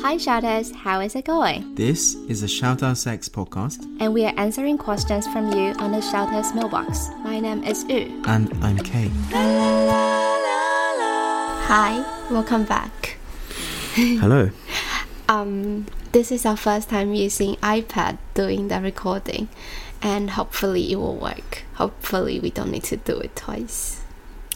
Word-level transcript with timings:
Hi, 0.00 0.16
shouters, 0.16 0.74
how 0.74 1.00
is 1.00 1.14
it 1.14 1.26
going? 1.26 1.74
This 1.74 2.14
is 2.26 2.42
a 2.42 2.48
Shout 2.48 2.82
Out 2.82 2.96
Sex 2.96 3.28
podcast, 3.28 3.84
And 4.00 4.14
we 4.14 4.24
are 4.24 4.32
answering 4.38 4.78
questions 4.78 5.26
from 5.26 5.52
you 5.52 5.74
on 5.78 5.92
the 5.92 6.00
shouters 6.00 6.54
mailbox. 6.54 7.10
My 7.22 7.38
name 7.38 7.62
is 7.64 7.84
Yu. 7.84 8.22
and 8.26 8.50
I'm 8.64 8.78
Kay. 8.78 9.10
Hi, 11.68 11.98
welcome 12.30 12.64
back. 12.64 13.18
Hello. 13.92 14.48
Um, 15.28 15.84
this 16.12 16.32
is 16.32 16.46
our 16.46 16.56
first 16.56 16.88
time 16.88 17.12
using 17.12 17.56
iPad 17.56 18.16
doing 18.32 18.68
the 18.68 18.80
recording, 18.80 19.50
and 20.00 20.30
hopefully 20.30 20.90
it 20.92 20.96
will 20.96 21.16
work. 21.18 21.64
Hopefully 21.74 22.40
we 22.40 22.48
don't 22.48 22.70
need 22.70 22.84
to 22.84 22.96
do 22.96 23.18
it 23.18 23.36
twice. 23.36 24.00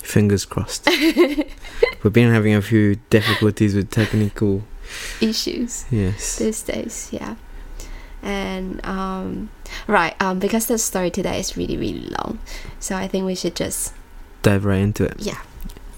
Fingers 0.02 0.44
crossed. 0.44 0.88
We've 2.02 2.12
been 2.12 2.32
having 2.32 2.54
a 2.54 2.62
few 2.62 2.96
difficulties 3.10 3.74
with 3.74 3.90
technical. 3.90 4.62
Issues 5.20 5.84
Yes. 5.90 6.36
these 6.36 6.62
days, 6.62 7.08
yeah. 7.12 7.36
And 8.22 8.84
um, 8.84 9.50
right, 9.86 10.14
um, 10.20 10.38
because 10.40 10.66
the 10.66 10.78
story 10.78 11.10
today 11.10 11.38
is 11.38 11.56
really 11.56 11.76
really 11.76 12.08
long, 12.18 12.38
so 12.80 12.96
I 12.96 13.06
think 13.06 13.24
we 13.24 13.34
should 13.36 13.54
just 13.54 13.94
Dive 14.42 14.64
right 14.64 14.80
into 14.80 15.04
it. 15.04 15.14
yeah. 15.18 15.38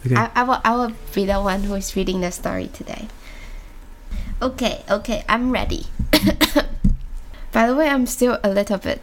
Okay. 0.05 0.15
I, 0.17 0.31
I 0.35 0.43
will 0.43 0.61
I 0.65 0.77
will 0.77 0.93
be 1.15 1.25
the 1.25 1.41
one 1.41 1.63
who 1.65 1.75
is 1.75 1.97
reading 1.97 2.21
the 2.21 2.31
story 2.31 2.69
today. 2.69 3.09
Okay, 4.43 4.83
okay, 4.91 5.25
I'm 5.29 5.53
ready. 5.53 5.87
By 7.53 7.67
the 7.67 7.75
way, 7.75 7.89
I'm 7.89 8.07
still 8.07 8.39
a 8.45 8.51
little 8.51 8.79
bit 8.79 9.01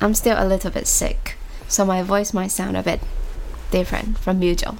I'm 0.00 0.12
still 0.14 0.36
a 0.38 0.44
little 0.46 0.70
bit 0.70 0.86
sick, 0.86 1.36
so 1.68 1.84
my 1.84 2.02
voice 2.02 2.32
might 2.34 2.50
sound 2.50 2.76
a 2.76 2.82
bit 2.82 3.00
different 3.70 4.18
from 4.18 4.42
usual. 4.42 4.76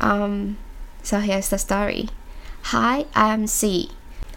Um 0.00 0.58
so 1.02 1.18
here's 1.20 1.48
the 1.48 1.58
story. 1.58 2.08
Hi, 2.66 3.06
I 3.14 3.34
am 3.34 3.46
C 3.46 3.90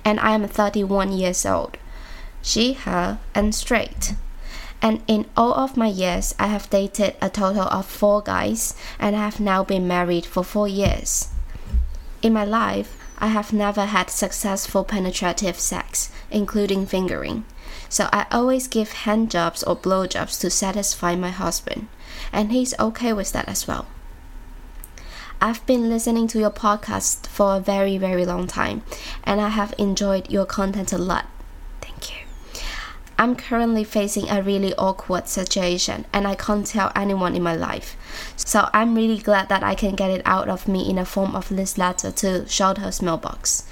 and 0.03 0.19
I 0.19 0.31
am 0.31 0.47
31 0.47 1.11
years 1.11 1.45
old. 1.45 1.77
She, 2.41 2.73
her, 2.73 3.19
and 3.33 3.53
straight. 3.55 4.13
And 4.81 5.01
in 5.07 5.25
all 5.35 5.53
of 5.53 5.77
my 5.77 5.87
years, 5.87 6.35
I 6.37 6.47
have 6.47 6.69
dated 6.69 7.15
a 7.21 7.29
total 7.29 7.63
of 7.63 7.87
four 7.87 8.21
guys 8.21 8.75
and 8.99 9.15
I 9.15 9.19
have 9.19 9.39
now 9.39 9.63
been 9.63 9.87
married 9.87 10.25
for 10.25 10.43
four 10.43 10.67
years. 10.67 11.29
In 12.21 12.33
my 12.33 12.45
life, 12.45 12.97
I 13.17 13.27
have 13.27 13.53
never 13.53 13.85
had 13.85 14.09
successful 14.09 14.83
penetrative 14.83 15.59
sex, 15.59 16.11
including 16.29 16.85
fingering. 16.85 17.45
So 17.89 18.09
I 18.11 18.25
always 18.31 18.67
give 18.67 18.91
hand 18.91 19.31
jobs 19.31 19.63
or 19.63 19.75
blow 19.75 20.05
jobs 20.05 20.37
to 20.39 20.49
satisfy 20.49 21.15
my 21.15 21.29
husband, 21.29 21.87
and 22.35 22.51
he's 22.51 22.77
okay 22.79 23.13
with 23.13 23.31
that 23.31 23.47
as 23.47 23.67
well. 23.67 23.87
I've 25.41 25.65
been 25.65 25.89
listening 25.89 26.27
to 26.29 26.39
your 26.39 26.51
podcast 26.51 27.27
for 27.27 27.55
a 27.55 27.59
very, 27.59 27.97
very 27.97 28.25
long 28.25 28.47
time, 28.47 28.83
and 29.23 29.41
I 29.41 29.49
have 29.49 29.73
enjoyed 29.77 30.29
your 30.29 30.45
content 30.45 30.93
a 30.93 30.97
lot. 30.97 31.27
Thank 31.81 32.11
you. 32.11 32.25
I'm 33.17 33.35
currently 33.35 33.83
facing 33.83 34.29
a 34.29 34.41
really 34.41 34.73
awkward 34.75 35.29
situation 35.29 36.05
and 36.11 36.27
I 36.27 36.35
can't 36.35 36.65
tell 36.65 36.91
anyone 36.95 37.33
in 37.33 37.43
my 37.43 37.55
life. 37.55 37.95
So 38.35 38.69
I'm 38.73 38.93
really 38.93 39.19
glad 39.19 39.47
that 39.47 39.63
I 39.63 39.73
can 39.73 39.95
get 39.95 40.11
it 40.11 40.21
out 40.25 40.49
of 40.49 40.67
me 40.67 40.89
in 40.89 40.97
a 40.97 41.05
form 41.05 41.33
of 41.33 41.47
this 41.47 41.77
letter 41.77 42.11
to 42.11 42.45
Shouters 42.49 43.01
mailbox. 43.01 43.63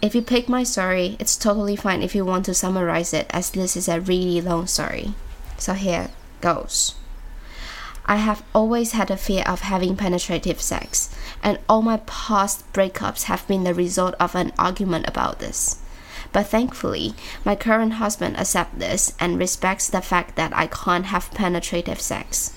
If 0.00 0.14
you 0.14 0.22
pick 0.22 0.48
my 0.48 0.62
story, 0.62 1.16
it's 1.18 1.36
totally 1.36 1.76
fine 1.76 2.02
if 2.02 2.14
you 2.14 2.24
want 2.24 2.46
to 2.46 2.54
summarize 2.54 3.12
it 3.12 3.26
as 3.30 3.50
this 3.50 3.76
is 3.76 3.86
a 3.86 4.00
really 4.00 4.40
long 4.40 4.66
story. 4.66 5.12
So 5.58 5.74
here 5.74 6.08
goes. 6.40 6.94
I 8.06 8.16
have 8.16 8.42
always 8.54 8.92
had 8.92 9.10
a 9.10 9.16
fear 9.16 9.44
of 9.46 9.62
having 9.62 9.96
penetrative 9.96 10.60
sex, 10.60 11.14
and 11.42 11.58
all 11.68 11.80
my 11.82 11.98
past 12.06 12.70
breakups 12.72 13.24
have 13.24 13.46
been 13.48 13.64
the 13.64 13.72
result 13.72 14.14
of 14.20 14.34
an 14.34 14.52
argument 14.58 15.08
about 15.08 15.38
this. 15.38 15.78
But 16.32 16.48
thankfully, 16.48 17.14
my 17.44 17.54
current 17.54 17.94
husband 17.94 18.36
accepts 18.36 18.78
this 18.78 19.14
and 19.18 19.38
respects 19.38 19.88
the 19.88 20.02
fact 20.02 20.36
that 20.36 20.54
I 20.54 20.66
can't 20.66 21.06
have 21.06 21.30
penetrative 21.30 22.00
sex. 22.00 22.52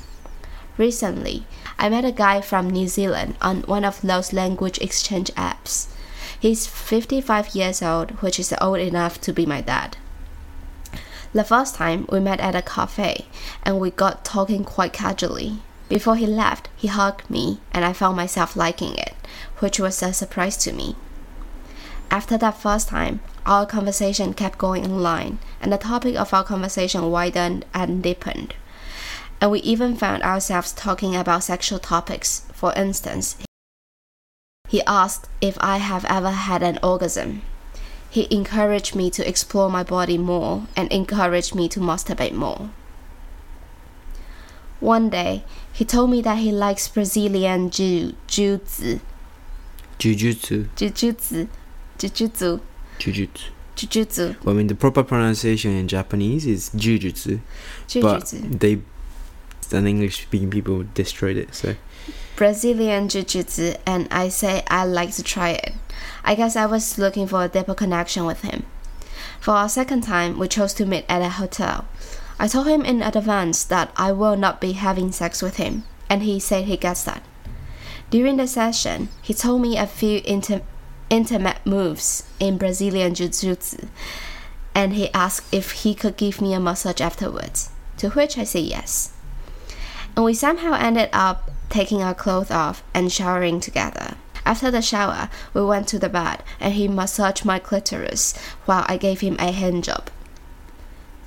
Recently, 0.77 1.45
I 1.79 1.89
met 1.89 2.05
a 2.05 2.11
guy 2.11 2.41
from 2.41 2.69
New 2.69 2.87
Zealand 2.87 3.35
on 3.41 3.61
one 3.61 3.85
of 3.85 4.01
those 4.01 4.33
language 4.33 4.79
exchange 4.79 5.31
apps. 5.35 5.87
He's 6.39 6.67
55 6.67 7.55
years 7.55 7.81
old, 7.81 8.21
which 8.21 8.39
is 8.39 8.53
old 8.59 8.79
enough 8.79 9.19
to 9.21 9.33
be 9.33 9.45
my 9.45 9.61
dad. 9.61 9.97
The 11.37 11.43
first 11.43 11.75
time 11.75 12.07
we 12.09 12.19
met 12.19 12.39
at 12.39 12.55
a 12.55 12.63
cafe 12.63 13.27
and 13.61 13.79
we 13.79 13.91
got 13.91 14.25
talking 14.25 14.63
quite 14.63 14.91
casually. 14.91 15.59
Before 15.87 16.15
he 16.15 16.25
left, 16.25 16.67
he 16.75 16.87
hugged 16.87 17.29
me 17.29 17.59
and 17.71 17.85
I 17.85 17.93
found 17.93 18.17
myself 18.17 18.55
liking 18.55 18.95
it, 18.95 19.13
which 19.59 19.79
was 19.79 20.01
a 20.01 20.13
surprise 20.13 20.57
to 20.57 20.73
me. 20.73 20.95
After 22.09 22.39
that 22.39 22.57
first 22.57 22.87
time, 22.87 23.19
our 23.45 23.67
conversation 23.67 24.33
kept 24.33 24.57
going 24.57 24.91
online, 24.91 25.37
and 25.61 25.71
the 25.71 25.77
topic 25.77 26.15
of 26.15 26.33
our 26.33 26.43
conversation 26.43 27.11
widened 27.11 27.65
and 27.71 28.01
deepened. 28.01 28.55
And 29.39 29.51
we 29.51 29.59
even 29.59 29.95
found 29.95 30.23
ourselves 30.23 30.73
talking 30.73 31.15
about 31.15 31.43
sexual 31.43 31.77
topics. 31.77 32.47
For 32.51 32.73
instance, 32.73 33.37
he 34.67 34.81
asked 34.87 35.29
if 35.39 35.55
I 35.61 35.77
have 35.77 36.05
ever 36.05 36.31
had 36.31 36.63
an 36.63 36.79
orgasm. 36.81 37.43
He 38.09 38.27
encouraged 38.31 38.95
me 38.95 39.09
to 39.11 39.27
explore 39.27 39.69
my 39.69 39.83
body 39.83 40.17
more 40.17 40.65
and 40.75 40.91
encouraged 40.91 41.53
me 41.55 41.67
to 41.69 41.79
masturbate 41.79 42.33
more. 42.33 42.69
One 44.79 45.09
day, 45.09 45.43
he 45.73 45.83
told 45.85 46.09
me 46.11 46.21
that 46.21 46.37
he 46.37 46.51
likes 46.51 46.87
Brazilian 46.87 47.69
jiu- 47.69 48.13
jiu-jitsu, 48.27 48.99
Jujutsu. 49.99 50.67
jiu-jitsu, 50.75 51.47
jiu-jitsu, 51.97 52.59
Jujutsu. 52.99 53.49
jiu-jitsu, 53.75 54.35
Well, 54.43 54.53
I 54.53 54.57
mean, 54.57 54.67
the 54.67 54.75
proper 54.75 55.03
pronunciation 55.03 55.71
in 55.71 55.87
Japanese 55.87 56.45
is 56.45 56.69
Jujutsu. 56.75 57.39
But 58.01 58.19
jiu-jitsu. 58.29 58.57
they, 58.59 58.79
and 59.75 59.87
English 59.87 60.21
speaking 60.23 60.49
people 60.51 60.83
destroyed 60.93 61.37
it, 61.37 61.53
so. 61.55 61.75
Brazilian 62.35 63.09
Jiu 63.09 63.23
Jitsu, 63.23 63.73
and 63.87 64.07
I 64.11 64.29
say 64.29 64.63
I 64.67 64.85
like 64.85 65.11
to 65.15 65.23
try 65.23 65.49
it. 65.49 65.73
I 66.23 66.35
guess 66.35 66.55
I 66.55 66.65
was 66.65 66.97
looking 66.97 67.27
for 67.27 67.43
a 67.43 67.47
deeper 67.47 67.73
connection 67.73 68.25
with 68.25 68.41
him. 68.41 68.65
For 69.39 69.51
our 69.51 69.69
second 69.69 70.01
time, 70.01 70.37
we 70.37 70.47
chose 70.47 70.73
to 70.75 70.85
meet 70.85 71.05
at 71.07 71.21
a 71.21 71.29
hotel. 71.29 71.85
I 72.39 72.47
told 72.47 72.67
him 72.67 72.85
in 72.85 73.01
advance 73.01 73.63
that 73.65 73.91
I 73.95 74.11
will 74.11 74.35
not 74.35 74.61
be 74.61 74.73
having 74.73 75.11
sex 75.11 75.41
with 75.41 75.57
him, 75.57 75.83
and 76.09 76.23
he 76.23 76.39
said 76.39 76.65
he 76.65 76.77
gets 76.77 77.03
that. 77.03 77.23
During 78.09 78.37
the 78.37 78.47
session, 78.47 79.09
he 79.21 79.33
told 79.33 79.61
me 79.61 79.77
a 79.77 79.87
few 79.87 80.21
inti- 80.21 80.63
intimate 81.09 81.65
moves 81.65 82.23
in 82.39 82.57
Brazilian 82.57 83.13
Jiu 83.13 83.29
Jitsu, 83.29 83.87
and 84.75 84.93
he 84.93 85.11
asked 85.13 85.53
if 85.53 85.71
he 85.83 85.95
could 85.95 86.17
give 86.17 86.41
me 86.41 86.53
a 86.53 86.59
massage 86.59 87.01
afterwards, 87.01 87.71
to 87.97 88.09
which 88.09 88.37
I 88.37 88.43
said 88.43 88.63
yes 88.63 89.11
and 90.17 90.25
we 90.25 90.33
somehow 90.33 90.73
ended 90.73 91.09
up 91.13 91.51
taking 91.69 92.01
our 92.01 92.15
clothes 92.15 92.49
off 92.49 92.83
and 92.91 93.11
showering 93.11 93.59
together. 93.59 94.15
After 94.47 94.71
the 94.71 94.81
shower, 94.81 95.29
we 95.53 95.61
went 95.61 95.89
to 95.89 95.99
the 95.99 96.07
bed 96.07 96.41
and 96.61 96.73
he 96.73 96.87
massaged 96.87 97.43
my 97.43 97.59
clitoris 97.59 98.33
while 98.63 98.85
I 98.87 98.95
gave 98.95 99.19
him 99.19 99.35
a 99.39 99.51
hand 99.51 99.83
job. 99.83 100.09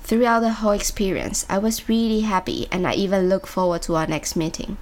Throughout 0.01 0.39
the 0.39 0.53
whole 0.53 0.71
experience, 0.71 1.45
I 1.47 1.59
was 1.59 1.87
really 1.87 2.21
happy 2.21 2.67
and 2.71 2.87
I 2.87 2.95
even 2.95 3.29
look 3.29 3.45
forward 3.45 3.83
to 3.83 3.95
our 3.95 4.07
next 4.07 4.35
meeting. 4.35 4.77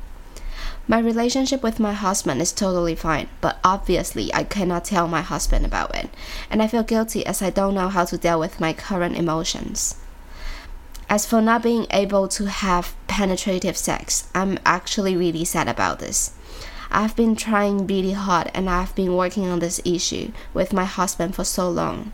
My 0.88 1.00
relationship 1.00 1.62
with 1.62 1.82
my 1.82 1.92
husband 1.92 2.42
is 2.42 2.54
totally 2.54 2.96
fine, 2.96 3.28
but 3.42 3.60
obviously 3.62 4.34
I 4.34 4.46
cannot 4.46 4.86
tell 4.86 5.10
my 5.10 5.22
husband 5.22 5.66
about 5.66 5.94
it, 5.94 6.10
and 6.50 6.64
I 6.64 6.68
feel 6.68 6.84
guilty 6.84 7.26
as 7.26 7.42
I 7.42 7.50
don't 7.50 7.76
know 7.76 7.90
how 7.90 8.06
to 8.06 8.18
deal 8.18 8.40
with 8.40 8.62
my 8.62 8.72
current 8.72 9.18
emotions. 9.18 9.96
As 11.10 11.26
for 11.26 11.42
not 11.42 11.62
being 11.62 11.88
able 11.92 12.30
to 12.30 12.46
have 12.46 12.96
penetrative 13.08 13.76
sex, 13.76 14.30
I'm 14.34 14.60
actually 14.66 15.18
really 15.18 15.44
sad 15.44 15.68
about 15.68 16.00
this. 16.00 16.32
I've 16.92 17.16
been 17.16 17.36
trying 17.36 17.86
really 17.86 18.14
hard 18.14 18.50
and 18.54 18.70
I've 18.70 18.96
been 18.96 19.16
working 19.16 19.48
on 19.48 19.60
this 19.60 19.80
issue 19.86 20.32
with 20.54 20.74
my 20.74 20.86
husband 20.86 21.36
for 21.36 21.44
so 21.44 21.70
long. 21.70 22.12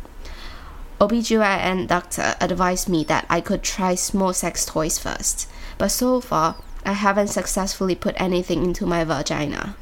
OBGYN 0.99 1.41
and 1.41 1.87
doctor 1.87 2.35
advised 2.39 2.87
me 2.87 3.03
that 3.05 3.25
I 3.29 3.41
could 3.41 3.63
try 3.63 3.95
small 3.95 4.33
sex 4.33 4.65
toys 4.65 4.97
first, 4.97 5.49
but 5.77 5.89
so 5.89 6.21
far 6.21 6.55
I 6.85 6.93
haven't 6.93 7.27
successfully 7.27 7.95
put 7.95 8.15
anything 8.17 8.63
into 8.63 8.85
my 8.85 9.03
vagina. 9.03 9.75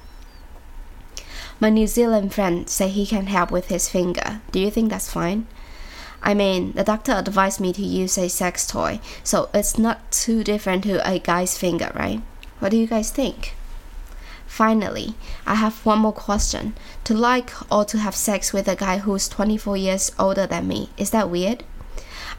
My 1.60 1.70
New 1.70 1.88
Zealand 1.88 2.34
friend 2.34 2.70
say 2.70 2.90
he 2.90 3.06
can 3.06 3.28
help 3.28 3.52
with 3.52 3.68
his 3.68 3.90
finger. 3.90 4.42
Do 4.52 4.60
you 4.60 4.72
think 4.72 4.90
that's 4.90 5.12
fine? 5.12 5.48
I 6.22 6.34
mean, 6.34 6.72
the 6.72 6.84
doctor 6.84 7.12
advised 7.12 7.60
me 7.60 7.74
to 7.74 7.82
use 7.82 8.18
a 8.18 8.30
sex 8.30 8.66
toy, 8.66 9.00
so 9.24 9.50
it's 9.54 9.78
not 9.78 10.12
too 10.12 10.44
different 10.44 10.84
to 10.86 11.08
a 11.08 11.20
guy's 11.20 11.58
finger, 11.58 11.92
right? 11.94 12.22
What 12.60 12.70
do 12.70 12.78
you 12.78 12.88
guys 12.88 13.12
think? 13.12 13.56
Finally, 14.54 15.16
I 15.48 15.56
have 15.56 15.84
one 15.84 15.98
more 15.98 16.14
question. 16.14 16.76
To 17.06 17.16
like 17.16 17.50
or 17.72 17.86
to 17.86 17.98
have 17.98 18.16
sex 18.16 18.54
with 18.54 18.68
a 18.68 18.76
guy 18.76 19.00
who's 19.00 19.28
24 19.28 19.78
years 19.78 20.12
older 20.20 20.46
than 20.46 20.68
me, 20.68 20.92
is 20.96 21.10
that 21.10 21.32
weird? 21.32 21.64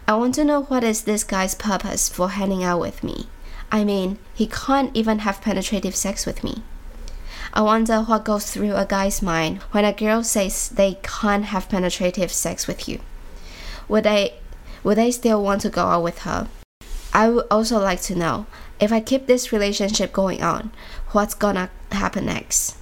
I 0.07 0.15
want 0.15 0.37
to 0.37 0.45
know 0.45 0.63
what 0.63 0.85
is 0.85 1.03
this 1.03 1.25
guy's 1.25 1.57
purpose 1.57 2.09
for 2.09 2.29
hanging 2.29 2.63
out 2.63 2.79
with 2.79 3.03
me. 3.03 3.27
I 3.73 3.83
mean, 3.83 4.19
he 4.33 4.47
can't 4.47 4.95
even 4.95 5.27
have 5.27 5.41
penetrative 5.41 5.97
sex 5.97 6.25
with 6.25 6.45
me. 6.45 6.63
I 7.53 7.63
wonder 7.63 8.03
what 8.03 8.25
goes 8.25 8.49
through 8.49 8.77
a 8.77 8.87
guy's 8.87 9.21
mind 9.21 9.63
when 9.73 9.85
a 9.85 9.93
girl 9.93 10.23
says 10.23 10.69
they 10.69 10.99
can't 11.03 11.47
have 11.47 11.69
penetrative 11.69 12.31
sex 12.31 12.69
with 12.69 12.89
you. 12.89 13.01
Would 13.89 14.05
they 14.05 14.35
would 14.85 14.99
they 14.99 15.11
still 15.11 15.43
want 15.43 15.63
to 15.63 15.69
go 15.69 15.83
out 15.83 16.05
with 16.05 16.21
her? 16.21 16.47
I 17.13 17.29
would 17.29 17.47
also 17.51 17.81
like 17.81 18.03
to 18.03 18.15
know 18.15 18.47
if 18.85 18.93
I 18.93 19.01
keep 19.01 19.27
this 19.27 19.53
relationship 19.53 20.13
going 20.13 20.43
on, 20.43 20.71
what's 21.13 21.35
gonna 21.35 21.71
happen 21.91 22.27
next? 22.27 22.77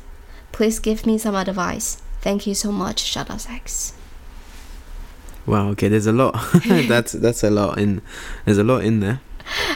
Please 0.52 0.78
give 0.78 1.06
me 1.06 1.16
some 1.18 1.34
advice. 1.34 2.02
Thank 2.20 2.46
you 2.46 2.54
so 2.54 2.70
much, 2.70 3.00
Shout 3.00 3.30
Out 3.30 3.40
Sex. 3.40 3.94
Wow. 5.46 5.68
Okay. 5.70 5.88
There's 5.88 6.06
a 6.06 6.12
lot. 6.12 6.34
that's 6.66 7.12
that's 7.12 7.42
a 7.42 7.50
lot 7.50 7.78
in. 7.78 8.00
There's 8.44 8.58
a 8.58 8.64
lot 8.64 8.84
in 8.84 9.00
there. 9.00 9.20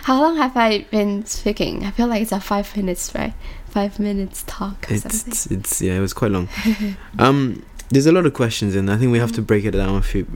How 0.02 0.20
long 0.23 0.37
have 0.37 0.56
I 0.56 0.87
been 0.93 1.26
speaking? 1.26 1.84
I 1.84 1.90
feel 1.90 2.06
like 2.06 2.23
it's 2.23 2.31
a 2.32 2.40
five 2.40 2.76
minutes, 2.76 3.12
right? 3.14 3.34
Five 3.69 3.99
minutes 3.99 4.44
talk 4.46 4.87
It's, 4.88 5.02
something. 5.02 5.32
it's 5.32 5.46
it's 5.46 5.82
yeah. 5.82 5.94
It 5.94 6.00
was 6.00 6.12
quite 6.12 6.31
long. 6.31 6.49
um. 7.19 7.64
There's 7.88 8.06
a 8.06 8.12
lot 8.12 8.26
of 8.26 8.34
questions 8.34 8.75
in. 8.75 8.88
I 8.88 8.96
think 8.96 9.12
we 9.12 9.19
have 9.20 9.31
to 9.32 9.43
break 9.43 9.64
it 9.64 9.70
down 9.73 9.94
a 9.96 10.02
few 10.02 10.26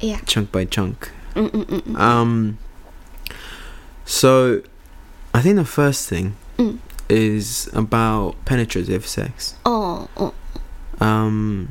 Yeah. 0.00 0.20
chunk 0.26 0.52
by 0.52 0.64
chunk. 0.64 1.10
Mm-mm-mm. 1.34 1.96
Um. 1.98 2.58
So, 4.04 4.62
I 5.34 5.40
think 5.42 5.56
the 5.56 5.64
first 5.64 6.08
thing 6.08 6.36
Mm. 6.58 6.78
is 7.08 7.68
about 7.72 8.36
penetrative 8.44 9.06
sex. 9.06 9.54
Oh, 9.64 10.08
oh, 10.16 10.34
Um. 11.00 11.68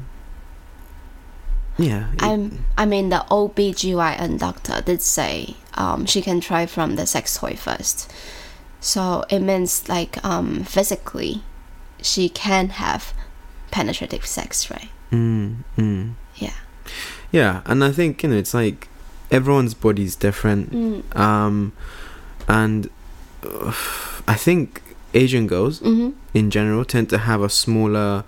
Yeah. 1.77 2.07
I'm. 2.19 2.65
I 2.77 2.85
mean, 2.85 3.09
the 3.09 3.23
OBGYN 3.29 4.39
doctor 4.39 4.81
did 4.81 5.01
say 5.01 5.55
um, 5.75 6.05
she 6.05 6.21
can 6.21 6.41
try 6.41 6.65
from 6.65 6.95
the 6.95 7.05
sex 7.05 7.37
toy 7.37 7.55
first. 7.55 8.11
So 8.81 9.23
it 9.29 9.39
means 9.39 9.87
like 9.87 10.23
um, 10.25 10.63
physically, 10.63 11.43
she 12.01 12.27
can 12.29 12.69
have 12.69 13.13
penetrative 13.71 14.25
sex, 14.25 14.69
right? 14.71 14.89
Mm, 15.11 15.57
mm. 15.77 16.13
Yeah. 16.35 16.53
Yeah, 17.31 17.61
and 17.65 17.83
I 17.83 17.91
think 17.91 18.23
you 18.23 18.29
know 18.29 18.37
it's 18.37 18.53
like 18.53 18.87
everyone's 19.31 19.73
body's 19.73 20.15
different. 20.15 20.71
Mm. 20.71 21.15
Um, 21.15 21.71
and 22.47 22.89
I 24.27 24.35
think 24.35 24.81
Asian 25.13 25.47
girls 25.47 25.79
Mm-hmm. 25.81 26.09
in 26.33 26.49
general 26.51 26.85
tend 26.85 27.09
to 27.09 27.17
have 27.17 27.41
a 27.41 27.49
smaller 27.49 28.23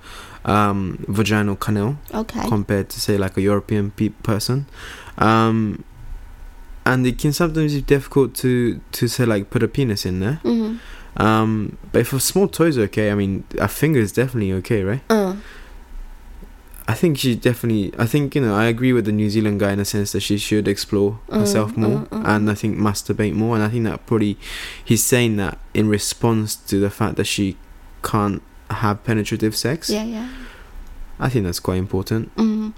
um, 0.45 1.05
vaginal 1.07 1.55
canal 1.55 1.97
Okay. 2.13 2.47
compared 2.47 2.89
to 2.89 2.99
say 2.99 3.17
like 3.17 3.37
a 3.37 3.41
European 3.41 3.91
pe- 3.91 4.09
person. 4.23 4.65
Um, 5.17 5.83
and 6.85 7.05
it 7.05 7.19
can 7.19 7.31
sometimes 7.33 7.73
be 7.75 7.81
difficult 7.81 8.33
to 8.35 8.79
to 8.93 9.07
say 9.07 9.25
like 9.25 9.49
put 9.51 9.61
a 9.63 9.67
penis 9.67 10.05
in 10.05 10.19
there. 10.19 10.39
mm-hmm. 10.43 10.77
Um, 11.21 11.77
but 11.91 11.99
if 12.01 12.13
a 12.13 12.19
small 12.19 12.47
toy's 12.47 12.77
okay, 12.77 13.11
I 13.11 13.15
mean 13.15 13.43
a 13.59 13.67
finger 13.67 13.99
is 13.99 14.13
definitely 14.13 14.53
okay, 14.53 14.81
right? 14.83 15.01
Uh, 15.09 15.35
I 16.91 16.93
think 16.93 17.17
she 17.19 17.35
definitely. 17.35 17.93
I 17.97 18.05
think 18.05 18.35
you 18.35 18.41
know. 18.41 18.53
I 18.53 18.65
agree 18.65 18.91
with 18.91 19.05
the 19.05 19.13
New 19.13 19.29
Zealand 19.29 19.61
guy 19.61 19.71
in 19.71 19.79
a 19.79 19.85
sense 19.85 20.11
that 20.11 20.19
she 20.19 20.37
should 20.37 20.67
explore 20.67 21.19
herself 21.31 21.71
Mm, 21.71 21.77
more, 21.77 21.99
mm, 21.99 22.07
mm, 22.09 22.27
and 22.27 22.51
I 22.51 22.53
think 22.53 22.77
masturbate 22.77 23.33
more. 23.33 23.55
And 23.55 23.63
I 23.63 23.69
think 23.69 23.85
that 23.85 24.05
probably 24.05 24.37
he's 24.83 25.01
saying 25.03 25.37
that 25.37 25.57
in 25.73 25.87
response 25.87 26.55
to 26.69 26.79
the 26.81 26.89
fact 26.89 27.15
that 27.15 27.27
she 27.27 27.55
can't 28.03 28.41
have 28.69 29.03
penetrative 29.05 29.55
sex. 29.55 29.89
yeah, 29.89 30.03
yeah. 30.03 30.27
I 31.17 31.29
think 31.29 31.45
that's 31.45 31.61
quite 31.61 31.77
important. 31.77 32.35
Mm. 32.35 32.73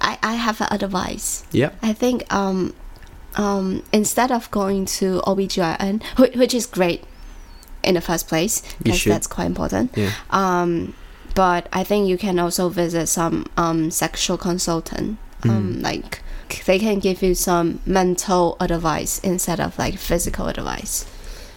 I 0.00 0.18
I 0.22 0.34
have 0.34 0.60
an 0.60 0.68
advice. 0.70 1.44
Yeah. 1.52 1.70
I 1.80 1.94
think 1.94 2.24
um, 2.34 2.74
um, 3.36 3.82
instead 3.92 4.30
of 4.30 4.50
going 4.50 4.84
to 5.00 5.22
OBGYN, 5.26 6.02
which, 6.18 6.34
which 6.36 6.54
is 6.54 6.66
great 6.66 7.04
in 7.82 7.94
the 7.94 8.02
first 8.02 8.28
place, 8.28 8.60
because 8.82 9.04
that's 9.04 9.26
quite 9.26 9.46
important. 9.46 9.96
Yeah. 9.96 10.12
Um, 10.30 10.92
but 11.36 11.62
I 11.80 11.84
think 11.84 12.08
you 12.08 12.18
can 12.18 12.38
also 12.38 12.68
visit 12.68 13.06
some 13.08 13.44
um, 13.56 13.90
sexual 13.92 14.36
consultant. 14.38 15.18
Um, 15.44 15.50
Mm. 15.76 15.82
like 15.82 16.22
they 16.66 16.78
can 16.78 16.98
give 16.98 17.22
you 17.26 17.34
some 17.34 17.78
mental 17.86 18.56
advice 18.58 19.20
instead 19.22 19.60
of 19.60 19.78
like 19.78 19.98
physical 19.98 20.46
advice. 20.48 21.04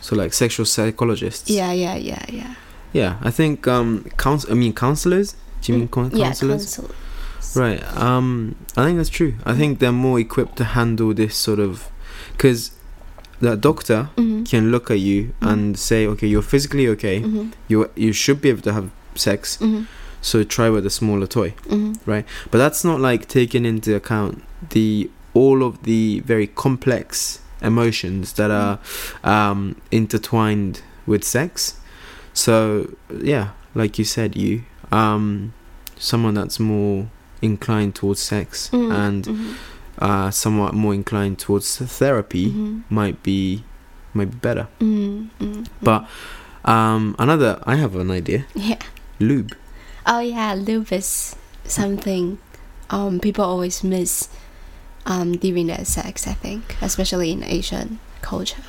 So 0.02 0.16
like 0.16 0.34
sexual 0.34 0.66
psychologists. 0.66 1.50
Yeah, 1.50 1.72
yeah, 1.74 1.96
yeah, 1.96 2.26
yeah. 2.30 2.54
Yeah. 2.94 3.14
I 3.22 3.31
think 3.31 3.68
um 3.68 3.90
counsel. 4.18 4.52
I 4.52 4.56
mean 4.56 4.74
counselors. 4.74 5.36
Do 5.62 5.72
you 5.72 5.80
mean 5.80 5.88
con- 5.88 6.12
Mm, 6.12 6.18
yeah, 6.20 6.26
counselors? 6.26 6.64
counsel. 6.76 6.90
Right. 7.62 7.81
Um, 7.98 8.56
I 8.78 8.81
think 8.86 8.98
that's 8.98 9.10
true. 9.20 9.34
I 9.46 9.54
think 9.60 9.80
they're 9.80 9.92
more 10.08 10.20
equipped 10.20 10.56
to 10.58 10.64
handle 10.64 11.14
this 11.14 11.36
sort 11.36 11.60
of, 11.60 11.90
because 12.34 12.72
the 13.42 13.56
doctor 13.56 14.10
Mhm. 14.18 14.46
can 14.50 14.72
look 14.72 14.92
at 14.92 15.00
you 15.00 15.20
Mhm. 15.42 15.52
and 15.52 15.80
say, 15.80 16.06
okay, 16.08 16.28
you're 16.28 16.48
physically 16.54 16.88
okay. 16.96 17.22
Mhm. 17.22 17.52
You 17.70 17.90
you 17.96 18.12
should 18.14 18.40
be 18.42 18.50
able 18.54 18.62
to 18.70 18.74
have 18.74 18.88
sex. 19.19 19.57
Mhm. 19.62 19.86
So 20.21 20.44
try 20.44 20.69
with 20.69 20.86
a 20.86 20.89
smaller 20.89 21.27
toy. 21.27 21.54
Mhm. 21.69 21.98
But 22.51 22.57
that's 22.57 22.83
not 22.83 23.00
like 23.00 23.27
taking 23.27 23.66
into 23.66 23.95
account 23.95 24.44
the 24.71 25.10
all 25.33 25.63
of 25.63 25.83
the 25.83 26.19
very 26.25 26.48
complex 26.48 27.39
emotions 27.62 28.33
that 28.33 28.51
are 28.51 28.80
um, 29.24 29.75
intertwined 29.92 30.81
with 31.06 31.24
sex. 31.24 31.75
So 32.33 32.89
yeah, 33.21 33.50
like 33.75 33.98
you 34.00 34.06
said, 34.06 34.36
you 34.36 34.63
um, 34.92 35.54
someone 35.98 36.33
that's 36.33 36.60
more 36.60 37.07
inclined 37.42 37.95
towards 37.95 38.19
sex 38.21 38.69
Mhm. 38.74 38.92
and 38.92 39.25
Mhm. 39.25 39.54
uh, 40.00 40.31
somewhat 40.31 40.74
more 40.74 40.94
inclined 40.94 41.38
towards 41.39 41.77
therapy 41.77 42.48
Mhm. 42.51 42.83
might 42.89 43.21
be 43.24 43.63
might 44.13 44.31
be 44.31 44.38
better. 44.38 44.68
Mhm. 44.81 45.30
Mhm. 45.39 45.66
But 45.81 46.07
um, 46.66 47.16
another, 47.19 47.62
I 47.66 47.75
have 47.75 47.95
an 47.95 48.12
idea. 48.12 48.45
yeah. 48.56 48.80
Lube. 49.19 49.56
Oh 50.06 50.19
yeah, 50.19 50.54
lube 50.54 50.92
is 50.92 51.36
something 51.66 52.39
um 52.89 53.19
people 53.19 53.45
always 53.45 53.83
miss 53.83 54.30
um 55.06 55.33
during 55.33 55.68
their 55.68 55.86
sex. 55.86 56.27
I 56.27 56.33
think, 56.33 56.75
especially 56.81 57.31
in 57.31 57.44
Asian 57.44 58.00
culture. 58.21 58.63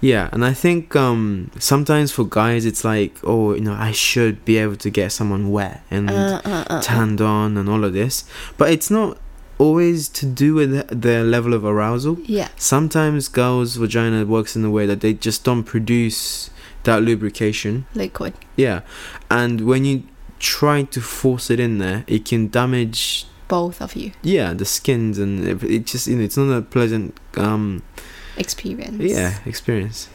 Yeah, 0.00 0.28
and 0.32 0.44
I 0.44 0.52
think 0.52 0.96
um, 0.96 1.52
sometimes 1.60 2.10
for 2.10 2.24
guys 2.24 2.66
it's 2.66 2.84
like, 2.84 3.14
oh, 3.22 3.54
you 3.54 3.60
know, 3.60 3.74
I 3.74 3.92
should 3.92 4.44
be 4.44 4.58
able 4.58 4.74
to 4.76 4.90
get 4.90 5.12
someone 5.12 5.52
wet 5.52 5.84
and 5.92 6.10
Uh, 6.10 6.40
uh, 6.44 6.48
uh, 6.48 6.64
uh. 6.70 6.82
tanned 6.82 7.20
on 7.20 7.56
and 7.56 7.68
all 7.68 7.84
of 7.84 7.92
this, 7.92 8.24
but 8.58 8.72
it's 8.72 8.90
not 8.90 9.16
always 9.58 10.08
to 10.08 10.26
do 10.26 10.54
with 10.54 10.88
their 10.88 11.22
level 11.22 11.54
of 11.54 11.64
arousal. 11.64 12.18
Yeah. 12.24 12.48
Sometimes 12.56 13.28
girls' 13.28 13.76
vagina 13.76 14.26
works 14.26 14.56
in 14.56 14.64
a 14.64 14.70
way 14.70 14.86
that 14.86 15.02
they 15.02 15.14
just 15.14 15.44
don't 15.44 15.62
produce 15.62 16.50
that 16.84 17.02
lubrication. 17.02 17.86
Liquid. 17.94 18.34
Yeah, 18.56 18.80
and 19.30 19.60
when 19.62 19.84
you 19.84 20.02
try 20.38 20.82
to 20.82 21.00
force 21.00 21.50
it 21.50 21.60
in 21.60 21.78
there, 21.78 22.04
it 22.06 22.24
can 22.24 22.48
damage. 22.48 23.26
Both 23.48 23.82
of 23.82 23.94
you 23.94 24.12
Yeah, 24.22 24.54
the 24.54 24.64
skins 24.64 25.18
and 25.18 25.44
it, 25.46 25.62
it 25.62 25.84
just 25.86 26.06
you 26.06 26.16
know 26.16 26.22
it's 26.24 26.38
not 26.38 26.50
a 26.56 26.62
pleasant 26.62 27.18
um 27.36 27.82
experience. 28.38 28.96
yeah 29.02 29.38
experience. 29.44 30.08